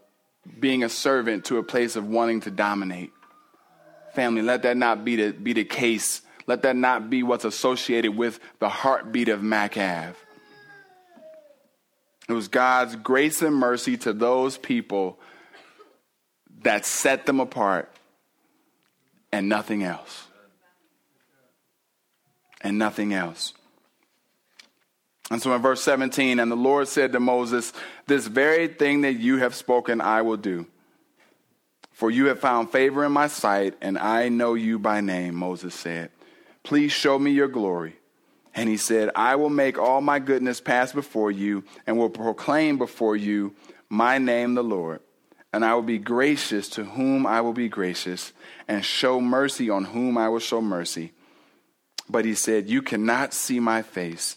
being 0.59 0.83
a 0.83 0.89
servant 0.89 1.45
to 1.47 1.59
a 1.59 1.63
place 1.63 1.95
of 1.95 2.09
wanting 2.09 2.41
to 2.41 2.51
dominate. 2.51 3.13
Family, 4.15 4.41
let 4.41 4.63
that 4.63 4.79
not 4.79 5.05
be 5.05 5.17
the 5.17 5.31
be 5.33 5.53
the 5.53 5.65
case. 5.65 6.23
Let 6.47 6.63
that 6.63 6.75
not 6.75 7.11
be 7.11 7.23
what's 7.23 7.45
associated 7.45 8.17
with 8.17 8.41
the 8.61 8.71
heartbeat 8.71 9.29
of 9.29 9.43
Mack 9.43 9.77
Ave. 9.77 10.15
It 12.31 12.33
was 12.33 12.49
God's 12.49 12.97
grace 12.97 13.43
and 13.43 13.55
mercy 13.55 13.99
to 13.99 14.15
those 14.15 14.57
people 14.57 15.19
that 16.65 16.85
set 16.85 17.27
them 17.27 17.41
apart 17.41 17.91
and 19.33 19.49
nothing 19.49 19.85
else. 19.85 20.27
And 22.61 22.79
nothing 22.79 23.13
else. 23.13 23.53
And 25.31 25.41
so 25.41 25.55
in 25.55 25.63
verse 25.63 25.83
17, 25.83 26.39
and 26.39 26.51
the 26.51 26.57
Lord 26.57 26.89
said 26.89 27.13
to 27.13 27.21
Moses, 27.21 27.73
This 28.07 28.27
very 28.27 28.69
thing 28.69 29.03
that 29.03 29.15
you 29.15 29.39
have 29.39 29.55
spoken, 29.55 30.01
I 30.01 30.23
will 30.23 30.37
do. 30.37 30.67
For 31.93 32.11
you 32.11 32.27
have 32.27 32.41
found 32.41 32.71
favor 32.71 33.05
in 33.05 33.13
my 33.13 33.29
sight, 33.29 33.75
and 33.81 33.99
I 33.99 34.29
know 34.29 34.55
you 34.55 34.79
by 34.79 35.01
name, 35.01 35.35
Moses 35.35 35.75
said. 35.75 36.11
Please 36.63 36.93
show 36.93 37.19
me 37.19 37.31
your 37.31 37.49
glory. 37.49 37.97
And 38.55 38.69
he 38.69 38.77
said, 38.77 39.11
I 39.15 39.37
will 39.37 39.51
make 39.51 39.79
all 39.79 40.01
my 40.01 40.19
goodness 40.19 40.61
pass 40.61 40.93
before 40.93 41.31
you, 41.31 41.65
and 41.87 41.99
will 41.99 42.11
proclaim 42.11 42.79
before 42.79 43.17
you 43.17 43.55
my 43.89 44.19
name, 44.19 44.55
the 44.55 44.65
Lord 44.65 45.01
and 45.55 45.65
I 45.65 45.73
will 45.77 45.83
be 45.83 45.99
gracious 45.99 46.69
to 46.71 46.83
whom 46.83 47.29
I 47.29 47.41
will 47.41 47.53
be 47.53 47.69
gracious, 47.69 48.33
and 48.67 48.85
show 48.85 49.21
mercy 49.21 49.71
on 49.71 49.85
whom 49.85 50.19
I 50.19 50.29
will 50.29 50.41
show 50.41 50.61
mercy. 50.61 51.13
But 52.09 52.25
he 52.25 52.35
said, 52.35 52.69
You 52.69 52.83
cannot 52.83 53.33
see 53.33 53.61
my 53.61 53.81
face, 53.81 54.37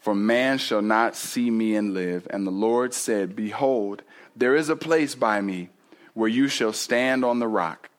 for 0.00 0.14
man 0.14 0.56
shall 0.56 0.80
not 0.80 1.16
see 1.16 1.50
me 1.50 1.76
and 1.76 1.92
live. 1.92 2.26
And 2.30 2.46
the 2.46 2.50
Lord 2.50 2.94
said, 2.94 3.36
Behold, 3.36 4.00
there 4.34 4.56
is 4.56 4.70
a 4.70 4.74
place 4.74 5.14
by 5.14 5.42
me 5.42 5.68
where 6.14 6.30
you 6.30 6.48
shall 6.48 6.72
stand 6.72 7.26
on 7.26 7.40
the 7.40 7.46
rock. 7.46 7.90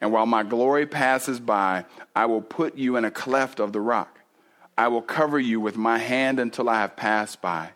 And 0.00 0.10
while 0.10 0.26
my 0.26 0.42
glory 0.42 0.86
passes 0.86 1.38
by, 1.38 1.84
I 2.16 2.26
will 2.26 2.42
put 2.42 2.76
you 2.76 2.96
in 2.96 3.04
a 3.04 3.12
cleft 3.12 3.60
of 3.60 3.72
the 3.72 3.80
rock. 3.80 4.18
I 4.76 4.88
will 4.88 5.02
cover 5.02 5.38
you 5.38 5.60
with 5.60 5.76
my 5.76 5.98
hand 5.98 6.40
until 6.40 6.68
I 6.68 6.80
have 6.80 6.96
passed 6.96 7.40
by. 7.40 7.70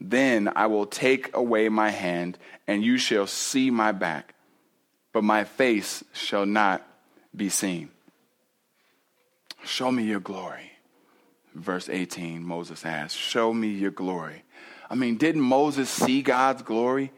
Then 0.00 0.50
I 0.54 0.66
will 0.66 0.86
take 0.86 1.34
away 1.36 1.68
my 1.68 1.90
hand, 1.90 2.38
and 2.68 2.84
you 2.84 2.98
shall 2.98 3.26
see 3.26 3.70
my 3.70 3.90
back, 3.90 4.34
but 5.12 5.24
my 5.24 5.42
face 5.42 6.04
shall 6.12 6.46
not 6.46 6.86
be 7.34 7.48
seen. 7.48 7.88
Show 9.64 9.90
me 9.90 10.04
your 10.04 10.20
glory. 10.20 10.70
Verse 11.54 11.88
18, 11.88 12.44
Moses 12.44 12.84
asked, 12.84 13.16
Show 13.16 13.52
me 13.52 13.68
your 13.68 13.90
glory. 13.90 14.44
I 14.88 14.94
mean, 14.94 15.16
didn't 15.16 15.40
Moses 15.40 15.90
see 15.90 16.22
God's 16.22 16.62
glory? 16.62 17.10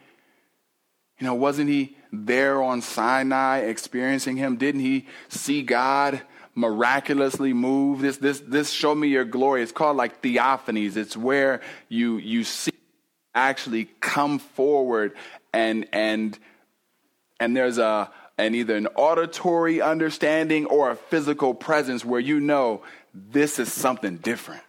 You 1.18 1.26
know, 1.26 1.34
wasn't 1.34 1.68
he 1.68 1.96
there 2.12 2.62
on 2.62 2.80
Sinai 2.80 3.58
experiencing 3.58 4.36
him? 4.36 4.56
Didn't 4.56 4.80
he 4.80 5.06
see 5.28 5.62
God 5.62 6.22
miraculously 6.54 7.52
move? 7.52 8.00
This, 8.00 8.16
this, 8.16 8.40
this 8.40 8.70
show 8.70 8.94
me 8.94 9.08
your 9.08 9.24
glory. 9.24 9.62
It's 9.62 9.72
called 9.72 9.96
like 9.96 10.22
theophanies. 10.22 10.96
It's 10.96 11.16
where 11.16 11.60
you, 11.88 12.16
you 12.16 12.44
see 12.44 12.70
actually 13.34 13.88
come 14.00 14.38
forward 14.38 15.12
and, 15.52 15.86
and, 15.92 16.38
and 17.38 17.56
there's 17.56 17.78
a, 17.78 18.10
an 18.38 18.54
either 18.54 18.76
an 18.76 18.86
auditory 18.88 19.80
understanding 19.80 20.66
or 20.66 20.90
a 20.90 20.96
physical 20.96 21.54
presence 21.54 22.04
where 22.04 22.20
you 22.20 22.40
know 22.40 22.82
this 23.14 23.58
is 23.58 23.72
something 23.72 24.16
different 24.16 24.62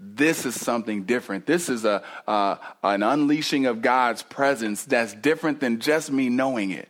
this 0.00 0.46
is 0.46 0.58
something 0.58 1.02
different. 1.02 1.44
This 1.44 1.68
is 1.68 1.84
a, 1.84 2.02
uh, 2.26 2.56
an 2.84 3.02
unleashing 3.02 3.66
of 3.66 3.82
God's 3.82 4.22
presence 4.22 4.84
that's 4.84 5.12
different 5.12 5.58
than 5.58 5.80
just 5.80 6.12
me 6.12 6.28
knowing 6.28 6.70
it. 6.70 6.88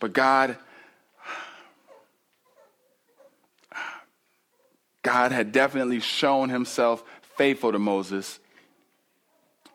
But 0.00 0.12
God, 0.12 0.56
God 5.02 5.32
had 5.32 5.52
definitely 5.52 6.00
shown 6.00 6.48
himself 6.48 7.04
faithful 7.36 7.72
to 7.72 7.78
Moses. 7.78 8.38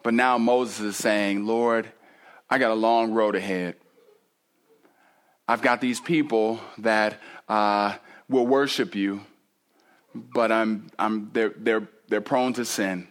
But 0.04 0.14
now 0.14 0.38
Moses 0.38 0.80
is 0.80 0.96
saying, 0.98 1.46
Lord, 1.46 1.92
I 2.50 2.58
got 2.58 2.72
a 2.72 2.76
long 2.76 3.14
road 3.14 3.36
ahead. 3.36 3.76
I've 5.48 5.62
got 5.62 5.82
these 5.82 6.00
people 6.00 6.60
that 6.80 7.20
uh, 7.48 7.96
will 8.30 8.48
worship 8.48 8.96
you, 8.96 9.22
but 10.16 10.52
I'm, 10.52 10.88
I'm, 10.98 11.30
they're, 11.34 11.54
they're, 11.56 11.88
they're 12.08 12.22
prone 12.22 12.54
to 12.54 12.66
sin. 12.66 13.08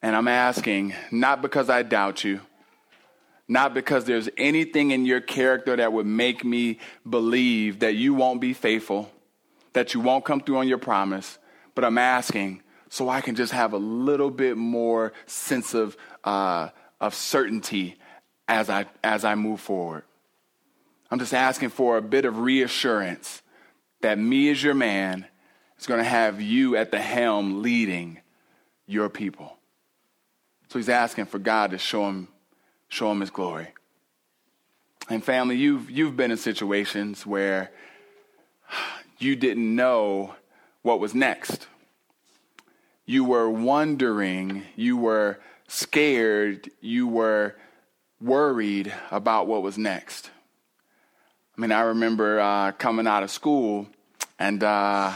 And 0.00 0.16
I'm 0.16 0.28
asking, 0.28 0.94
not 1.10 1.42
because 1.42 1.70
I 1.70 1.82
doubt 1.82 2.24
you, 2.24 2.40
not 3.46 3.74
because 3.74 4.04
there's 4.04 4.28
anything 4.36 4.92
in 4.92 5.04
your 5.04 5.20
character 5.20 5.76
that 5.76 5.92
would 5.92 6.06
make 6.06 6.44
me 6.44 6.78
believe 7.08 7.80
that 7.80 7.94
you 7.94 8.14
won't 8.14 8.40
be 8.40 8.52
faithful, 8.52 9.10
that 9.74 9.94
you 9.94 10.00
won't 10.00 10.24
come 10.24 10.40
through 10.40 10.58
on 10.58 10.68
your 10.68 10.78
promise, 10.78 11.38
but 11.74 11.84
I'm 11.84 11.98
asking 11.98 12.62
so 12.92 13.08
I 13.08 13.22
can 13.22 13.36
just 13.36 13.54
have 13.54 13.72
a 13.72 13.78
little 13.78 14.30
bit 14.30 14.58
more 14.58 15.14
sense 15.24 15.72
of, 15.72 15.96
uh, 16.24 16.68
of 17.00 17.14
certainty 17.14 17.96
as 18.46 18.68
I, 18.68 18.84
as 19.02 19.24
I 19.24 19.34
move 19.34 19.62
forward. 19.62 20.02
I'm 21.10 21.18
just 21.18 21.32
asking 21.32 21.70
for 21.70 21.96
a 21.96 22.02
bit 22.02 22.26
of 22.26 22.40
reassurance 22.40 23.40
that 24.02 24.18
me 24.18 24.50
as 24.50 24.62
your 24.62 24.74
man 24.74 25.24
is 25.78 25.86
going 25.86 26.00
to 26.00 26.08
have 26.08 26.42
you 26.42 26.76
at 26.76 26.90
the 26.90 27.00
helm 27.00 27.62
leading 27.62 28.20
your 28.86 29.08
people. 29.08 29.56
So 30.68 30.78
he's 30.78 30.90
asking 30.90 31.24
for 31.24 31.38
God 31.38 31.70
to 31.70 31.78
show 31.78 32.06
him, 32.06 32.28
show 32.88 33.10
him 33.10 33.20
his 33.20 33.30
glory. 33.30 33.68
And 35.08 35.24
family, 35.24 35.56
you've, 35.56 35.90
you've 35.90 36.14
been 36.14 36.30
in 36.30 36.36
situations 36.36 37.24
where 37.24 37.70
you 39.18 39.34
didn't 39.34 39.74
know 39.74 40.34
what 40.82 41.00
was 41.00 41.14
next. 41.14 41.68
You 43.04 43.24
were 43.24 43.50
wondering, 43.50 44.62
you 44.76 44.96
were 44.96 45.40
scared, 45.66 46.70
you 46.80 47.08
were 47.08 47.56
worried 48.20 48.92
about 49.10 49.46
what 49.46 49.62
was 49.62 49.76
next. 49.76 50.30
I 51.56 51.60
mean, 51.60 51.72
I 51.72 51.80
remember 51.82 52.40
uh, 52.40 52.72
coming 52.72 53.06
out 53.06 53.22
of 53.22 53.30
school 53.30 53.88
and 54.38 54.62
uh, 54.62 55.12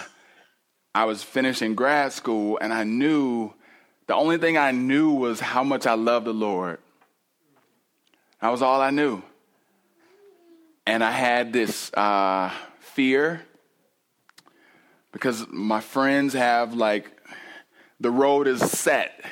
I 0.95 1.05
was 1.05 1.23
finishing 1.23 1.75
grad 1.75 2.13
school, 2.13 2.59
and 2.61 2.73
I 2.73 2.85
knew 2.85 3.53
the 4.07 4.15
only 4.15 4.39
thing 4.39 4.57
I 4.57 4.71
knew 4.71 5.11
was 5.11 5.41
how 5.41 5.65
much 5.65 5.87
I 5.87 5.93
loved 5.93 6.27
the 6.27 6.33
Lord. 6.33 6.79
That 8.41 8.51
was 8.51 8.63
all 8.63 8.81
I 8.81 8.91
knew. 8.91 9.23
And 10.87 11.03
I 11.03 11.11
had 11.11 11.53
this 11.53 11.93
uh, 11.93 12.51
fear 12.79 13.43
because 15.13 15.47
my 15.49 15.81
friends 15.81 16.33
have 16.33 16.75
like 16.75 17.11
the 18.01 18.11
road 18.11 18.47
is 18.47 18.61
set. 18.61 19.25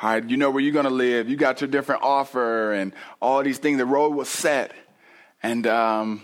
All 0.00 0.10
right, 0.10 0.28
you 0.28 0.36
know 0.36 0.50
where 0.50 0.62
you're 0.62 0.72
going 0.72 0.84
to 0.84 0.90
live. 0.90 1.28
You 1.28 1.36
got 1.36 1.60
your 1.60 1.68
different 1.68 2.02
offer 2.02 2.72
and 2.72 2.92
all 3.20 3.42
these 3.42 3.58
things. 3.58 3.78
The 3.78 3.86
road 3.86 4.14
was 4.14 4.28
set. 4.28 4.72
And 5.42 5.66
um, 5.66 6.22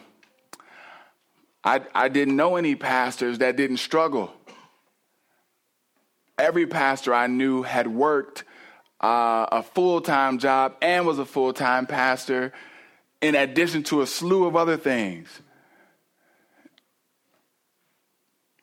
I, 1.62 1.82
I 1.94 2.08
didn't 2.08 2.36
know 2.36 2.56
any 2.56 2.74
pastors 2.74 3.38
that 3.38 3.56
didn't 3.56 3.76
struggle. 3.78 4.32
Every 6.38 6.66
pastor 6.66 7.12
I 7.14 7.26
knew 7.26 7.62
had 7.62 7.88
worked 7.88 8.44
uh, 9.00 9.46
a 9.50 9.62
full 9.62 10.00
time 10.00 10.38
job 10.38 10.76
and 10.82 11.06
was 11.06 11.18
a 11.18 11.24
full 11.24 11.52
time 11.52 11.86
pastor, 11.86 12.52
in 13.20 13.34
addition 13.34 13.82
to 13.84 14.02
a 14.02 14.06
slew 14.06 14.46
of 14.46 14.56
other 14.56 14.76
things. 14.76 15.28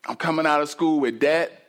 I'm 0.06 0.16
coming 0.16 0.46
out 0.46 0.62
of 0.62 0.70
school 0.70 1.00
with 1.00 1.20
debt. 1.20 1.65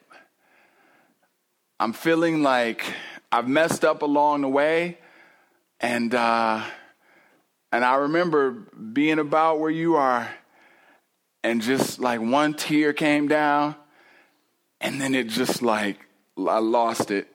I'm 1.79 1.93
feeling 1.93 2.43
like 2.43 2.85
I've 3.31 3.49
messed 3.49 3.85
up 3.85 4.03
along 4.03 4.43
the 4.43 4.49
way. 4.49 4.99
And, 5.79 6.15
uh, 6.15 6.63
and 7.71 7.85
I 7.85 7.97
remember 7.97 8.51
being 8.51 9.19
about 9.19 9.61
where 9.61 9.71
you 9.71 9.97
are 9.97 10.29
and 11.45 11.61
just 11.61 11.99
like 11.99 12.21
one 12.21 12.55
tear 12.55 12.95
came 12.95 13.29
down 13.29 13.77
and 14.81 15.01
then 15.01 15.15
it 15.15 15.29
just 15.29 15.61
like 15.61 15.99
I 16.39 16.59
lost 16.59 17.11
it. 17.11 17.29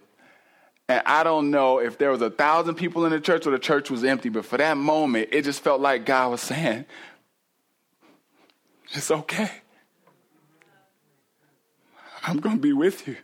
And 0.90 1.04
I 1.06 1.24
don't 1.24 1.52
know 1.52 1.80
if 1.80 1.98
there 2.00 2.10
was 2.10 2.22
a 2.22 2.32
thousand 2.32 2.76
people 2.76 3.06
in 3.06 3.12
the 3.12 3.22
church 3.22 3.46
or 3.46 3.52
the 3.52 3.60
church 3.60 3.92
was 3.92 4.04
empty, 4.04 4.30
but 4.30 4.46
for 4.46 4.58
that 4.58 4.76
moment, 4.76 5.30
it 5.32 5.44
just 5.44 5.64
felt 5.64 5.82
like 5.82 6.06
God 6.06 6.32
was 6.32 6.42
saying, 6.42 6.86
It's 8.92 9.12
okay. 9.12 9.52
I'm 12.24 12.40
going 12.40 12.58
to 12.58 12.62
be 12.62 12.74
with 12.74 13.08
you. 13.08 13.18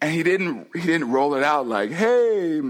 And 0.00 0.12
he 0.12 0.22
didn't, 0.22 0.68
he 0.74 0.82
didn't 0.82 1.10
roll 1.10 1.34
it 1.34 1.42
out 1.42 1.66
like, 1.66 1.90
hey, 1.90 2.60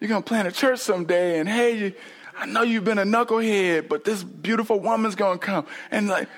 you're 0.00 0.08
to 0.08 0.22
plant 0.22 0.46
a 0.48 0.52
church 0.52 0.78
someday, 0.78 1.40
and 1.40 1.48
hey, 1.48 1.76
you, 1.76 1.94
I 2.36 2.46
know 2.46 2.62
you've 2.62 2.84
been 2.84 2.98
a 2.98 3.04
knucklehead, 3.04 3.88
but 3.88 4.04
this 4.04 4.22
beautiful 4.22 4.78
woman's 4.78 5.16
gonna 5.16 5.38
come. 5.38 5.66
And 5.90 6.08
like, 6.08 6.28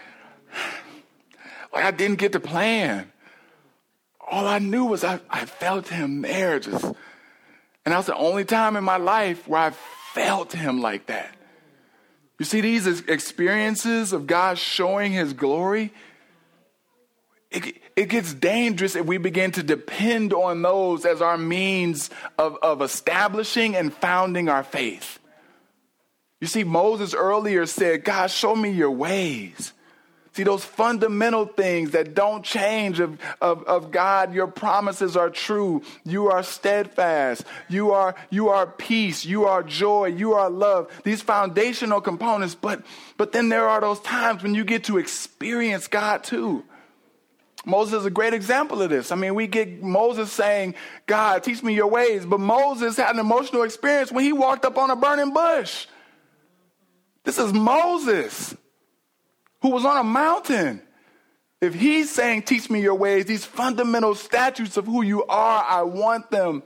like 1.75 1.85
I 1.85 1.91
didn't 1.91 2.19
get 2.19 2.33
to 2.33 2.41
plan. 2.41 3.13
All 4.31 4.47
I 4.47 4.61
knew 4.61 4.85
was 4.87 5.05
I, 5.05 5.21
I 5.29 5.45
felt 5.45 5.89
him 5.89 6.23
there 6.23 6.59
just, 6.61 6.85
and 6.85 7.93
that 7.93 7.97
was 7.97 8.07
the 8.07 8.17
only 8.17 8.45
time 8.45 8.77
in 8.77 8.85
my 8.85 8.97
life 8.97 9.47
where 9.47 9.61
I 9.61 9.71
felt 10.15 10.53
him 10.53 10.81
like 10.81 11.07
that. 11.07 11.35
You 12.39 12.47
see, 12.47 12.63
these 12.63 12.87
experiences 13.01 14.15
of 14.15 14.27
God 14.27 14.57
showing 14.57 15.13
his 15.13 15.35
glory, 15.35 15.93
it, 17.51 17.77
it 18.01 18.09
gets 18.09 18.33
dangerous 18.33 18.97
if 18.97 19.05
we 19.05 19.19
begin 19.19 19.51
to 19.51 19.63
depend 19.63 20.33
on 20.33 20.63
those 20.63 21.05
as 21.05 21.21
our 21.21 21.37
means 21.37 22.09
of, 22.39 22.57
of 22.63 22.81
establishing 22.81 23.77
and 23.77 23.93
founding 23.93 24.49
our 24.49 24.65
faith. 24.65 25.19
You 26.41 26.47
see, 26.47 26.65
Moses 26.65 27.13
earlier 27.13 27.67
said, 27.67 28.03
God, 28.03 28.31
show 28.31 28.57
me 28.57 28.71
your 28.71 28.91
ways. 28.91 29.75
See, 30.33 30.45
those 30.45 30.65
fundamental 30.65 31.45
things 31.45 31.91
that 31.91 32.15
don't 32.15 32.43
change 32.43 33.01
of, 33.01 33.19
of, 33.43 33.65
of, 33.65 33.91
God, 33.91 34.33
your 34.33 34.47
promises 34.47 35.15
are 35.15 35.29
true. 35.29 35.83
You 36.03 36.29
are 36.29 36.43
steadfast. 36.43 37.45
You 37.69 37.91
are, 37.91 38.15
you 38.31 38.49
are 38.49 38.67
peace. 38.67 39.27
You 39.27 39.45
are 39.45 39.63
joy. 39.63 40.07
You 40.07 40.33
are 40.33 40.49
love. 40.49 40.91
These 41.05 41.21
foundational 41.21 42.01
components. 42.01 42.55
But, 42.55 42.83
but 43.19 43.33
then 43.33 43.51
there 43.51 43.69
are 43.69 43.83
those 43.83 44.01
times 44.01 44.43
when 44.43 44.55
you 44.55 44.65
get 44.65 44.85
to 44.85 44.97
experience 44.97 45.87
God 45.87 46.25
too. 46.25 46.65
Moses 47.67 48.01
is 48.01 48.07
a 48.07 48.11
great 48.11 48.33
example 48.33 48.81
of 48.81 48.91
this. 48.91 49.13
I 49.13 49.17
mean, 49.17 49.35
we 49.35 49.47
get 49.47 49.83
Moses 49.83 50.33
saying, 50.33 50.75
God, 51.07 51.43
teach 51.43 51.63
me 51.63 51.75
your 51.75 51.89
ways. 51.89 52.25
But 52.25 52.41
Moses 52.41 52.97
had 52.97 53.15
an 53.15 53.21
emotional 53.21 53.63
experience 53.65 54.11
when 54.11 54.25
he 54.25 54.33
walked 54.33 54.65
up 54.65 54.79
on 54.79 54.91
a 54.91 54.97
burning 54.97 55.33
bush. 55.33 55.87
This 57.25 57.39
is 57.39 57.53
Moses 57.53 58.57
who 59.61 59.71
was 59.71 59.85
on 59.85 59.99
a 59.99 60.05
mountain. 60.05 60.83
If 61.61 61.75
he's 61.75 62.11
saying, 62.11 62.43
Teach 62.43 62.71
me 62.71 62.81
your 62.81 62.95
ways, 62.95 63.27
these 63.27 63.45
fundamental 63.45 64.15
statutes 64.15 64.79
of 64.79 64.87
who 64.87 65.03
you 65.03 65.25
are, 65.25 65.65
I 65.69 65.83
want 65.83 66.31
them. 66.31 66.63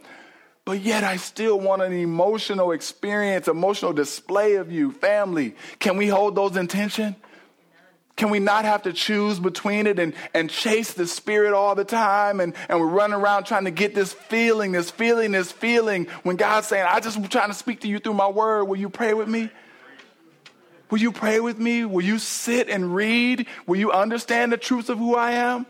But 0.65 0.81
yet, 0.81 1.05
I 1.05 1.17
still 1.17 1.61
want 1.61 1.83
an 1.83 1.93
emotional 1.93 2.71
experience, 2.71 3.49
emotional 3.49 3.93
display 3.93 4.55
of 4.55 4.73
you, 4.73 4.93
family. 4.93 5.57
Can 5.79 5.97
we 5.97 6.07
hold 6.07 6.37
those 6.37 6.57
in 6.57 6.69
tension? 6.69 7.17
Can 8.17 8.31
we 8.31 8.39
not 8.39 8.65
have 8.65 8.83
to 8.83 8.93
choose 8.93 9.41
between 9.41 9.89
it 9.89 9.99
and, 9.99 10.15
and 10.33 10.49
chase 10.49 10.93
the 10.93 11.07
spirit 11.07 11.53
all 11.53 11.75
the 11.75 11.85
time? 11.85 12.39
And, 12.39 12.55
and 12.69 12.79
we're 12.79 12.87
running 12.87 13.17
around 13.17 13.45
trying 13.45 13.65
to 13.65 13.73
get 13.73 13.95
this 13.95 14.13
feeling, 14.13 14.71
this 14.73 14.91
feeling, 14.91 15.33
this 15.33 15.51
feeling. 15.51 16.07
When 16.23 16.37
God's 16.37 16.69
saying, 16.69 16.87
I 16.89 17.01
just 17.01 17.19
trying 17.31 17.49
to 17.49 17.55
speak 17.55 17.81
to 17.81 17.89
you 17.89 17.99
through 17.99 18.15
my 18.15 18.29
word. 18.29 18.65
Will 18.65 18.79
you 18.79 18.89
pray 18.89 19.15
with 19.15 19.29
me? 19.29 19.51
Will 20.91 21.01
you 21.01 21.11
pray 21.11 21.41
with 21.41 21.59
me? 21.59 21.85
Will 21.85 22.05
you 22.05 22.21
sit 22.21 22.69
and 22.69 22.95
read? 22.95 23.49
Will 23.67 23.79
you 23.79 23.91
understand 23.91 24.53
the 24.53 24.59
truth 24.59 24.91
of 24.91 24.99
who 24.99 25.17
I 25.17 25.33
am? 25.33 25.67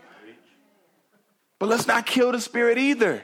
But 1.57 1.69
let's 1.69 1.87
not 1.87 2.05
kill 2.05 2.31
the 2.31 2.39
spirit 2.39 2.77
either. 2.77 3.23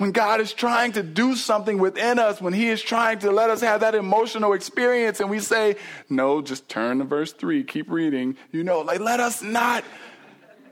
When 0.00 0.12
God 0.12 0.40
is 0.40 0.54
trying 0.54 0.92
to 0.92 1.02
do 1.02 1.36
something 1.36 1.76
within 1.76 2.18
us, 2.18 2.40
when 2.40 2.54
He 2.54 2.70
is 2.70 2.80
trying 2.80 3.18
to 3.18 3.30
let 3.30 3.50
us 3.50 3.60
have 3.60 3.80
that 3.82 3.94
emotional 3.94 4.54
experience, 4.54 5.20
and 5.20 5.28
we 5.28 5.40
say, 5.40 5.76
No, 6.08 6.40
just 6.40 6.70
turn 6.70 7.00
to 7.00 7.04
verse 7.04 7.34
3, 7.34 7.64
keep 7.64 7.90
reading, 7.90 8.38
you 8.50 8.64
know, 8.64 8.80
like 8.80 9.00
let 9.00 9.20
us 9.20 9.42
not 9.42 9.84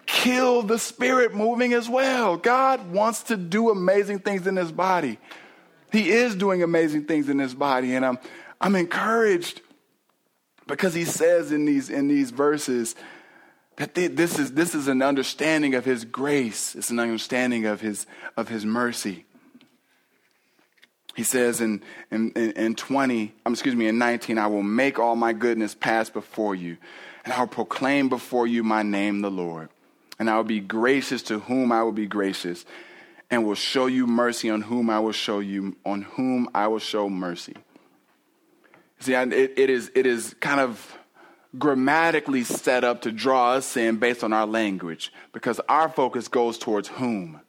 kill 0.06 0.62
the 0.62 0.78
spirit 0.78 1.34
moving 1.34 1.74
as 1.74 1.90
well. 1.90 2.38
God 2.38 2.90
wants 2.90 3.24
to 3.24 3.36
do 3.36 3.68
amazing 3.68 4.20
things 4.20 4.46
in 4.46 4.56
His 4.56 4.72
body. 4.72 5.18
He 5.92 6.08
is 6.08 6.34
doing 6.34 6.62
amazing 6.62 7.04
things 7.04 7.28
in 7.28 7.38
His 7.38 7.54
body, 7.54 7.96
and 7.96 8.06
I'm, 8.06 8.18
I'm 8.62 8.76
encouraged 8.76 9.60
because 10.66 10.94
He 10.94 11.04
says 11.04 11.52
in 11.52 11.66
these, 11.66 11.90
in 11.90 12.08
these 12.08 12.30
verses, 12.30 12.94
that 13.78 13.94
this 13.94 14.38
is, 14.38 14.52
this 14.52 14.74
is 14.74 14.88
an 14.88 15.02
understanding 15.02 15.74
of 15.76 15.84
his 15.84 16.04
grace. 16.04 16.74
It's 16.74 16.90
an 16.90 16.98
understanding 16.98 17.64
of 17.64 17.80
his, 17.80 18.06
of 18.36 18.48
his 18.48 18.66
mercy. 18.66 19.24
He 21.14 21.22
says 21.22 21.60
in, 21.60 21.82
in, 22.10 22.32
in 22.32 22.74
20, 22.74 23.34
um, 23.46 23.52
excuse 23.52 23.76
me, 23.76 23.86
in 23.86 23.98
19, 23.98 24.36
I 24.36 24.48
will 24.48 24.64
make 24.64 24.98
all 24.98 25.14
my 25.14 25.32
goodness 25.32 25.74
pass 25.74 26.10
before 26.10 26.56
you, 26.56 26.76
and 27.24 27.32
I 27.32 27.40
will 27.40 27.46
proclaim 27.46 28.08
before 28.08 28.48
you 28.48 28.64
my 28.64 28.82
name, 28.82 29.20
the 29.20 29.30
Lord. 29.30 29.68
And 30.18 30.28
I 30.28 30.36
will 30.36 30.44
be 30.44 30.60
gracious 30.60 31.22
to 31.24 31.38
whom 31.38 31.70
I 31.70 31.84
will 31.84 31.92
be 31.92 32.06
gracious, 32.06 32.64
and 33.30 33.46
will 33.46 33.54
show 33.54 33.86
you 33.86 34.08
mercy 34.08 34.50
on 34.50 34.62
whom 34.62 34.90
I 34.90 34.98
will 34.98 35.12
show 35.12 35.38
you, 35.38 35.76
on 35.84 36.02
whom 36.02 36.48
I 36.52 36.66
will 36.66 36.80
show 36.80 37.08
mercy. 37.08 37.54
See, 38.98 39.14
it, 39.14 39.32
it, 39.32 39.70
is, 39.70 39.92
it 39.94 40.06
is 40.06 40.34
kind 40.40 40.58
of 40.60 40.97
grammatically 41.56 42.44
set 42.44 42.84
up 42.84 43.02
to 43.02 43.12
draw 43.12 43.52
us 43.52 43.76
in 43.76 43.96
based 43.96 44.22
on 44.22 44.32
our 44.32 44.46
language 44.46 45.12
because 45.32 45.60
our 45.68 45.88
focus 45.88 46.28
goes 46.28 46.58
towards 46.58 46.88
whom. 46.88 47.40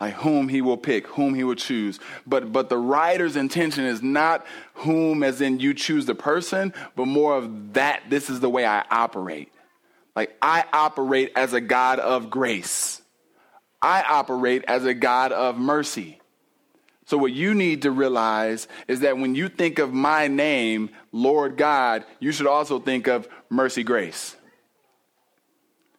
Like 0.00 0.14
whom 0.14 0.48
he 0.48 0.60
will 0.60 0.76
pick 0.76 1.06
whom 1.08 1.34
he 1.34 1.42
will 1.42 1.56
choose. 1.56 1.98
But 2.26 2.52
but 2.52 2.68
the 2.68 2.76
writer's 2.76 3.36
intention 3.36 3.84
is 3.84 4.02
not 4.02 4.46
whom 4.74 5.22
as 5.22 5.40
in 5.40 5.58
you 5.58 5.74
choose 5.74 6.06
the 6.06 6.14
person 6.14 6.72
but 6.94 7.06
more 7.06 7.36
of 7.36 7.74
that 7.74 8.02
this 8.08 8.30
is 8.30 8.40
the 8.40 8.50
way 8.50 8.64
i 8.64 8.84
operate. 8.90 9.52
Like 10.14 10.36
i 10.40 10.64
operate 10.72 11.32
as 11.34 11.52
a 11.52 11.60
god 11.60 11.98
of 11.98 12.30
grace. 12.30 13.02
I 13.80 14.02
operate 14.02 14.64
as 14.68 14.84
a 14.84 14.94
god 14.94 15.32
of 15.32 15.56
mercy 15.56 16.17
so, 17.08 17.16
what 17.16 17.32
you 17.32 17.54
need 17.54 17.80
to 17.82 17.90
realize 17.90 18.68
is 18.86 19.00
that 19.00 19.16
when 19.16 19.34
you 19.34 19.48
think 19.48 19.78
of 19.78 19.94
my 19.94 20.28
name, 20.28 20.90
Lord 21.10 21.56
God, 21.56 22.04
you 22.20 22.32
should 22.32 22.46
also 22.46 22.78
think 22.78 23.06
of 23.06 23.26
mercy 23.48 23.82
grace. 23.82 24.36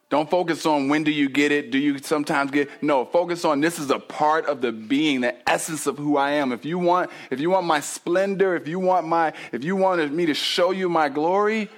Don't 0.08 0.30
focus 0.30 0.64
on 0.66 0.88
when 0.88 1.02
do 1.02 1.10
you 1.10 1.28
get 1.28 1.50
it, 1.50 1.72
do 1.72 1.78
you 1.78 1.98
sometimes 1.98 2.52
get 2.52 2.70
no, 2.80 3.04
focus 3.04 3.44
on 3.44 3.60
this 3.60 3.80
is 3.80 3.90
a 3.90 3.98
part 3.98 4.46
of 4.46 4.60
the 4.60 4.70
being, 4.70 5.22
the 5.22 5.50
essence 5.50 5.88
of 5.88 5.98
who 5.98 6.16
I 6.16 6.30
am. 6.34 6.52
If 6.52 6.64
you 6.64 6.78
want 6.78 7.10
if 7.32 7.40
you 7.40 7.50
want 7.50 7.66
my 7.66 7.80
splendor, 7.80 8.54
if 8.54 8.68
you 8.68 8.78
want 8.78 9.04
my 9.08 9.32
if 9.50 9.64
you 9.64 9.74
wanted 9.74 10.12
me 10.12 10.26
to 10.26 10.34
show 10.34 10.70
you 10.70 10.88
my 10.88 11.08
glory, 11.08 11.68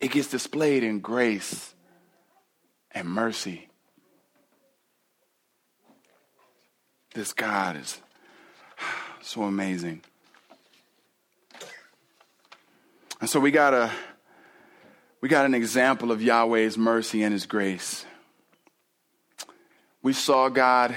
it 0.00 0.10
gets 0.10 0.26
displayed 0.26 0.82
in 0.82 0.98
grace 0.98 1.72
and 2.90 3.06
mercy. 3.06 3.69
This 7.14 7.32
God 7.32 7.76
is 7.76 8.00
so 9.20 9.42
amazing. 9.42 10.02
And 13.20 13.28
so 13.28 13.40
we 13.40 13.50
got 13.50 13.74
a 13.74 13.90
we 15.20 15.28
got 15.28 15.44
an 15.44 15.54
example 15.54 16.12
of 16.12 16.22
Yahweh's 16.22 16.78
mercy 16.78 17.22
and 17.22 17.32
his 17.32 17.46
grace. 17.46 18.06
We 20.02 20.14
saw 20.14 20.48
God 20.48 20.94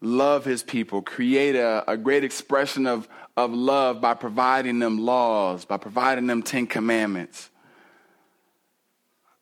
love 0.00 0.44
his 0.44 0.64
people, 0.64 1.02
create 1.02 1.54
a, 1.54 1.88
a 1.88 1.96
great 1.96 2.24
expression 2.24 2.86
of, 2.86 3.08
of 3.36 3.52
love 3.52 4.00
by 4.00 4.14
providing 4.14 4.80
them 4.80 4.98
laws, 4.98 5.64
by 5.64 5.76
providing 5.76 6.26
them 6.26 6.42
Ten 6.42 6.66
Commandments. 6.66 7.48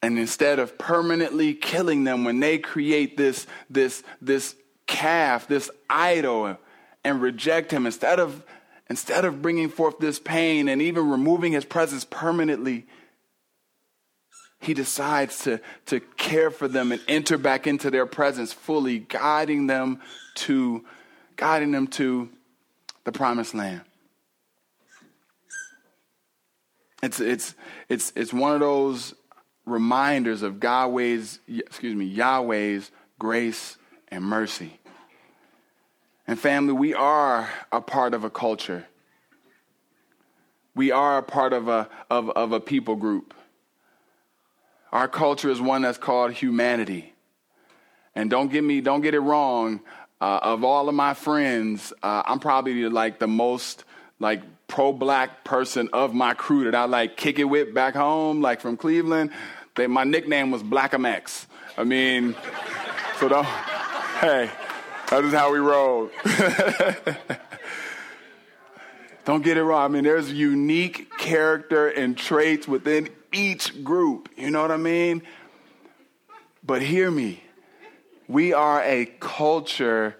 And 0.03 0.19
instead 0.19 0.59
of 0.59 0.77
permanently 0.79 1.55
killing 1.55 2.05
them 2.05 2.25
when 2.25 2.41
they 2.41 2.59
create 2.59 3.17
this, 3.17 3.47
this, 3.71 4.03
this 4.21 4.55
calf, 4.91 5.47
this 5.47 5.71
idol, 5.89 6.59
and 7.05 7.23
reject 7.23 7.73
him, 7.73 7.87
instead 7.87 8.19
of, 8.19 8.43
instead 8.91 9.25
of 9.25 9.41
bringing 9.41 9.71
forth 9.71 9.99
this 10.01 10.19
pain 10.19 10.69
and 10.69 10.83
even 10.83 11.09
removing 11.09 11.53
his 11.53 11.65
presence 11.65 12.05
permanently, 12.05 12.87
he 14.59 14.75
decides 14.75 15.45
to, 15.45 15.61
to 15.87 16.01
care 16.01 16.51
for 16.51 16.69
them 16.69 16.93
and 16.93 17.01
enter 17.09 17.39
back 17.39 17.67
into 17.67 17.91
their 17.91 18.05
presence 18.05 18.53
fully, 18.53 18.99
guiding 18.99 19.69
them 19.69 20.01
to, 20.35 20.85
guiding 21.37 21.71
them 21.71 21.87
to 21.87 22.29
the 23.05 23.13
promised 23.13 23.55
land. 23.55 23.83
It's, 27.03 27.21
it's, 27.21 27.55
it's, 27.89 28.13
it's 28.15 28.33
one 28.33 28.53
of 28.53 28.61
those 28.61 29.15
reminders 29.65 30.43
of 30.43 30.63
Yahweh's, 30.63 31.39
excuse 31.49 31.95
me, 31.95 32.05
Yahweh's 32.05 32.91
grace 33.19 33.79
and 34.09 34.25
mercy. 34.25 34.80
And 36.31 36.39
family, 36.39 36.73
we 36.73 36.95
are 36.95 37.51
a 37.73 37.81
part 37.81 38.15
of 38.15 38.23
a 38.23 38.31
culture. 38.31 38.87
We 40.77 40.93
are 40.93 41.19
a 41.19 41.25
part 41.25 41.53
of 41.53 41.67
a, 41.67 41.89
of, 42.09 42.31
of 42.31 42.53
a 42.53 42.61
people 42.61 42.95
group. 42.95 43.35
Our 44.93 45.09
culture 45.09 45.51
is 45.51 45.61
one 45.61 45.83
that's 45.83 45.99
called 45.99 46.33
humanity. 46.33 47.15
And 48.15 48.31
don't 48.31 48.47
get 48.47 48.63
me, 48.63 48.81
don't 48.81 49.01
get 49.01 49.15
it 49.15 49.19
wrong. 49.19 49.81
Uh, 50.21 50.39
of 50.41 50.63
all 50.63 50.89
of 50.89 50.95
my 50.95 51.15
friends, 51.15 51.93
uh, 52.01 52.23
I'm 52.25 52.39
probably 52.39 52.89
like 52.89 53.19
the 53.19 53.27
most 53.27 53.83
like 54.21 54.41
pro-black 54.69 55.43
person 55.43 55.89
of 55.93 56.15
my 56.15 56.35
crew 56.35 56.63
that 56.63 56.77
I 56.77 56.85
like 56.85 57.17
kick 57.17 57.41
it 57.41 57.45
with 57.47 57.75
back 57.75 57.97
home, 57.97 58.41
like 58.41 58.61
from 58.61 58.77
Cleveland. 58.77 59.33
They, 59.75 59.89
my 59.89 60.05
nickname 60.05 60.53
was 60.53 60.63
Blackamex. 60.63 61.47
I 61.77 61.83
mean, 61.83 62.37
so 63.19 63.29
don't, 63.29 63.47
hey, 64.21 64.49
that 65.11 65.25
is 65.25 65.33
how 65.33 65.53
we 65.53 65.59
roll. 65.59 66.09
Don't 69.25 69.43
get 69.43 69.57
it 69.57 69.65
wrong. 69.65 69.85
I 69.85 69.89
mean, 69.89 70.05
there's 70.05 70.33
unique 70.33 71.17
character 71.19 71.89
and 71.89 72.17
traits 72.17 72.69
within 72.69 73.09
each 73.33 73.83
group. 73.85 74.29
You 74.37 74.51
know 74.51 74.63
what 74.63 74.71
I 74.71 74.77
mean? 74.77 75.23
But 76.65 76.83
hear 76.83 77.11
me. 77.11 77.43
We 78.29 78.53
are 78.53 78.83
a 78.83 79.07
culture 79.19 80.17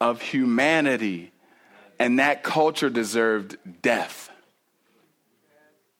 of 0.00 0.20
humanity, 0.20 1.32
and 1.98 2.18
that 2.18 2.42
culture 2.42 2.90
deserved 2.90 3.56
death. 3.80 4.30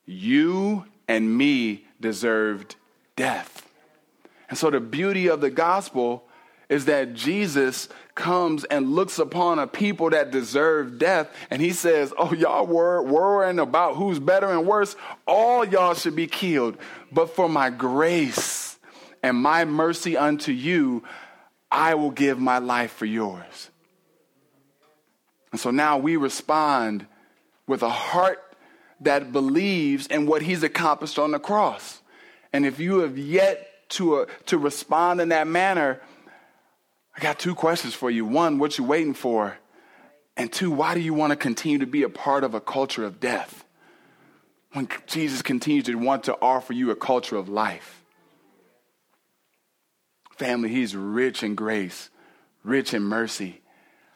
You 0.04 0.84
and 1.08 1.36
me 1.36 1.86
deserved 2.00 2.76
death. 3.16 3.66
And 4.50 4.58
so, 4.58 4.70
the 4.70 4.80
beauty 4.80 5.28
of 5.28 5.40
the 5.40 5.50
gospel 5.50 6.27
is 6.68 6.84
that 6.86 7.14
Jesus 7.14 7.88
comes 8.14 8.64
and 8.64 8.94
looks 8.94 9.18
upon 9.18 9.58
a 9.58 9.66
people 9.66 10.10
that 10.10 10.30
deserve 10.30 10.98
death 10.98 11.28
and 11.50 11.62
he 11.62 11.72
says, 11.72 12.12
Oh, 12.18 12.34
y'all 12.34 12.66
were 12.66 13.02
worrying 13.02 13.58
about 13.58 13.96
who's 13.96 14.18
better 14.18 14.48
and 14.48 14.66
worse. 14.66 14.96
All 15.26 15.64
y'all 15.64 15.94
should 15.94 16.16
be 16.16 16.26
killed. 16.26 16.76
But 17.10 17.34
for 17.34 17.48
my 17.48 17.70
grace 17.70 18.78
and 19.22 19.36
my 19.36 19.64
mercy 19.64 20.16
unto 20.16 20.52
you, 20.52 21.04
I 21.70 21.94
will 21.94 22.10
give 22.10 22.38
my 22.38 22.58
life 22.58 22.92
for 22.92 23.06
yours. 23.06 23.70
And 25.52 25.60
so 25.60 25.70
now 25.70 25.98
we 25.98 26.16
respond 26.16 27.06
with 27.66 27.82
a 27.82 27.88
heart 27.88 28.42
that 29.00 29.32
believes 29.32 30.06
in 30.06 30.26
what 30.26 30.42
he's 30.42 30.62
accomplished 30.62 31.18
on 31.18 31.30
the 31.30 31.38
cross. 31.38 32.02
And 32.52 32.66
if 32.66 32.80
you 32.80 33.00
have 33.00 33.16
yet 33.16 33.88
to, 33.90 34.16
uh, 34.16 34.26
to 34.46 34.58
respond 34.58 35.20
in 35.20 35.28
that 35.30 35.46
manner, 35.46 36.00
I 37.18 37.20
got 37.20 37.40
two 37.40 37.56
questions 37.56 37.94
for 37.94 38.12
you. 38.12 38.24
One, 38.24 38.60
what 38.60 38.78
you 38.78 38.84
waiting 38.84 39.12
for? 39.12 39.58
And 40.36 40.52
two, 40.52 40.70
why 40.70 40.94
do 40.94 41.00
you 41.00 41.12
want 41.12 41.32
to 41.32 41.36
continue 41.36 41.78
to 41.78 41.86
be 41.86 42.04
a 42.04 42.08
part 42.08 42.44
of 42.44 42.54
a 42.54 42.60
culture 42.60 43.04
of 43.04 43.18
death 43.18 43.64
when 44.72 44.86
Jesus 45.08 45.42
continues 45.42 45.86
to 45.86 45.96
want 45.96 46.24
to 46.24 46.38
offer 46.40 46.72
you 46.72 46.92
a 46.92 46.96
culture 46.96 47.34
of 47.34 47.48
life? 47.48 48.04
Family, 50.36 50.68
he's 50.68 50.94
rich 50.94 51.42
in 51.42 51.56
grace, 51.56 52.08
rich 52.62 52.94
in 52.94 53.02
mercy. 53.02 53.62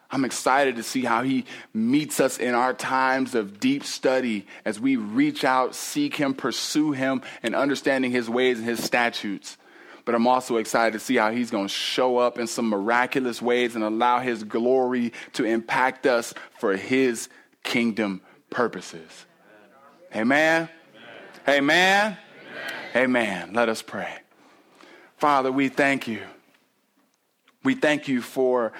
I'm 0.09 0.25
excited 0.25 0.77
to 0.77 0.85
see 0.85 1.03
how 1.03 1.25
he 1.25 1.47
meets 1.75 2.21
us 2.21 2.39
in 2.39 2.55
our 2.55 2.73
times 2.73 3.35
of 3.35 3.59
deep 3.59 3.83
study 3.83 4.47
as 4.65 4.79
we 4.79 4.95
reach 4.95 5.43
out, 5.43 5.75
seek 5.75 6.15
him, 6.15 6.35
pursue 6.35 6.93
him, 6.93 7.23
and 7.43 7.57
understanding 7.57 8.13
his 8.13 8.31
ways 8.31 8.61
and 8.61 8.69
his 8.69 8.85
statutes. 8.85 9.57
But 10.05 10.15
I'm 10.15 10.27
also 10.27 10.57
excited 10.57 10.93
to 10.95 10.99
see 10.99 11.17
how 11.17 11.31
he's 11.31 11.51
going 11.51 11.69
to 11.69 11.73
show 11.73 12.19
up 12.19 12.39
in 12.39 12.47
some 12.47 12.69
miraculous 12.69 13.41
ways 13.41 13.75
and 13.75 13.85
allow 13.85 14.19
his 14.19 14.43
glory 14.43 15.13
to 15.35 15.45
impact 15.45 16.07
us 16.07 16.35
for 16.59 16.77
his 16.77 17.29
kingdom 17.63 18.21
purposes. 18.51 19.27
Amen. 20.15 20.69
Amen. 21.49 22.17
Amen. 22.95 23.53
Let 23.53 23.69
us 23.69 23.81
pray. 23.81 24.19
Father, 25.17 25.53
we 25.53 25.69
thank 25.69 26.09
you. 26.09 26.21
We 27.63 27.75
thank 27.75 28.09
you 28.09 28.23
for 28.23 28.73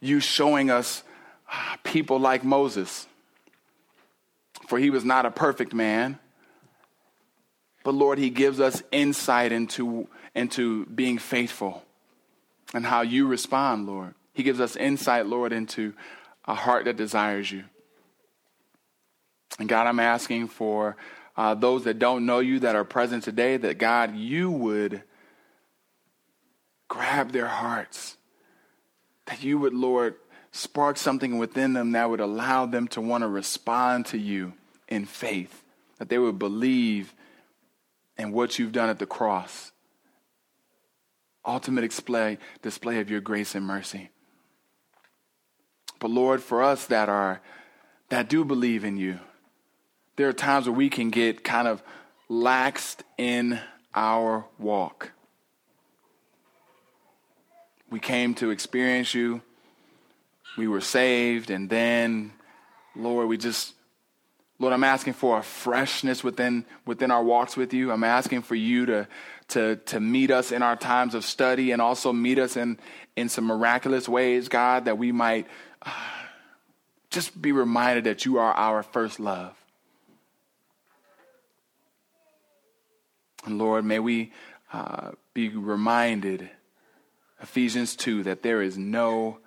you 0.00 0.20
showing 0.20 0.70
us 0.70 1.02
uh, 1.50 1.76
people 1.82 2.20
like 2.20 2.44
Moses. 2.44 3.06
For 4.68 4.78
he 4.78 4.90
was 4.90 5.04
not 5.04 5.24
a 5.24 5.30
perfect 5.30 5.72
man, 5.72 6.18
but 7.88 7.94
Lord, 7.94 8.18
he 8.18 8.28
gives 8.28 8.60
us 8.60 8.82
insight 8.92 9.50
into, 9.50 10.08
into 10.34 10.84
being 10.84 11.16
faithful 11.16 11.82
and 12.74 12.84
how 12.84 13.00
you 13.00 13.26
respond, 13.26 13.86
Lord. 13.86 14.12
He 14.34 14.42
gives 14.42 14.60
us 14.60 14.76
insight, 14.76 15.24
Lord, 15.24 15.54
into 15.54 15.94
a 16.44 16.54
heart 16.54 16.84
that 16.84 16.98
desires 16.98 17.50
you. 17.50 17.64
And 19.58 19.70
God, 19.70 19.86
I'm 19.86 20.00
asking 20.00 20.48
for 20.48 20.98
uh, 21.34 21.54
those 21.54 21.84
that 21.84 21.98
don't 21.98 22.26
know 22.26 22.40
you 22.40 22.58
that 22.58 22.76
are 22.76 22.84
present 22.84 23.24
today, 23.24 23.56
that 23.56 23.78
God, 23.78 24.14
you 24.14 24.50
would 24.50 25.02
grab 26.88 27.32
their 27.32 27.48
hearts 27.48 28.18
that 29.24 29.42
you 29.42 29.56
would, 29.60 29.72
Lord, 29.72 30.16
spark 30.52 30.98
something 30.98 31.38
within 31.38 31.72
them 31.72 31.92
that 31.92 32.10
would 32.10 32.20
allow 32.20 32.66
them 32.66 32.86
to 32.88 33.00
want 33.00 33.22
to 33.22 33.28
respond 33.28 34.04
to 34.08 34.18
you 34.18 34.52
in 34.88 35.06
faith, 35.06 35.64
that 35.96 36.10
they 36.10 36.18
would 36.18 36.38
believe 36.38 37.14
in 38.18 38.32
what 38.32 38.58
you've 38.58 38.72
done 38.72 38.88
at 38.88 38.98
the 38.98 39.06
cross. 39.06 39.72
Ultimate 41.46 41.82
display, 41.82 42.38
display 42.62 43.00
of 43.00 43.10
your 43.10 43.20
grace 43.20 43.54
and 43.54 43.64
mercy. 43.64 44.10
But 46.00 46.10
Lord, 46.10 46.42
for 46.42 46.62
us 46.62 46.86
that 46.86 47.08
are 47.08 47.40
that 48.10 48.28
do 48.28 48.44
believe 48.44 48.84
in 48.84 48.96
you, 48.96 49.18
there 50.16 50.28
are 50.28 50.32
times 50.32 50.66
where 50.66 50.76
we 50.76 50.88
can 50.88 51.10
get 51.10 51.44
kind 51.44 51.68
of 51.68 51.82
laxed 52.30 53.00
in 53.16 53.60
our 53.94 54.44
walk. 54.58 55.12
We 57.90 58.00
came 58.00 58.34
to 58.34 58.50
experience 58.50 59.14
you. 59.14 59.42
We 60.56 60.68
were 60.68 60.80
saved, 60.80 61.50
and 61.50 61.70
then, 61.70 62.32
Lord, 62.96 63.28
we 63.28 63.36
just, 63.36 63.74
Lord, 64.58 64.72
I'm 64.72 64.84
asking 64.84 65.12
for 65.12 65.38
a 65.38 65.42
freshness 65.42 66.24
within 66.24 66.64
within 66.84 67.10
our 67.10 67.22
walks 67.22 67.56
with 67.56 67.72
you. 67.72 67.92
I'm 67.92 68.04
asking 68.04 68.42
for 68.42 68.56
you 68.56 68.86
to 68.86 69.08
to 69.48 69.76
to 69.76 70.00
meet 70.00 70.30
us 70.30 70.50
in 70.50 70.62
our 70.62 70.76
times 70.76 71.14
of 71.14 71.24
study, 71.24 71.70
and 71.70 71.80
also 71.80 72.12
meet 72.12 72.38
us 72.38 72.56
in 72.56 72.78
in 73.16 73.28
some 73.28 73.44
miraculous 73.44 74.08
ways, 74.08 74.48
God, 74.48 74.86
that 74.86 74.98
we 74.98 75.12
might 75.12 75.46
uh, 75.82 75.90
just 77.10 77.40
be 77.40 77.52
reminded 77.52 78.04
that 78.04 78.24
you 78.24 78.38
are 78.38 78.52
our 78.52 78.82
first 78.82 79.20
love. 79.20 79.54
And 83.44 83.58
Lord, 83.58 83.84
may 83.84 83.98
we 83.98 84.32
uh, 84.72 85.12
be 85.34 85.48
reminded 85.48 86.50
Ephesians 87.40 87.96
2 87.96 88.24
that 88.24 88.42
there 88.42 88.60
is 88.60 88.76
no 88.76 89.38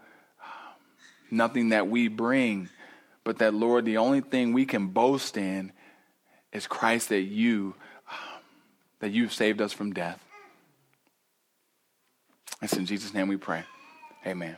nothing 1.29 1.69
that 1.69 1.87
we 1.87 2.07
bring, 2.07 2.69
but 3.23 3.37
that 3.39 3.53
Lord, 3.53 3.85
the 3.85 3.97
only 3.97 4.21
thing 4.21 4.53
we 4.53 4.65
can 4.65 4.87
boast 4.87 5.37
in 5.37 5.71
is 6.51 6.67
Christ 6.67 7.09
that 7.09 7.21
you 7.21 7.75
um, 8.09 8.41
that 8.99 9.11
you've 9.11 9.33
saved 9.33 9.61
us 9.61 9.73
from 9.73 9.93
death. 9.93 10.23
It's 12.61 12.73
in 12.73 12.85
Jesus' 12.85 13.13
name 13.13 13.27
we 13.27 13.37
pray. 13.37 13.63
Amen. 14.25 14.57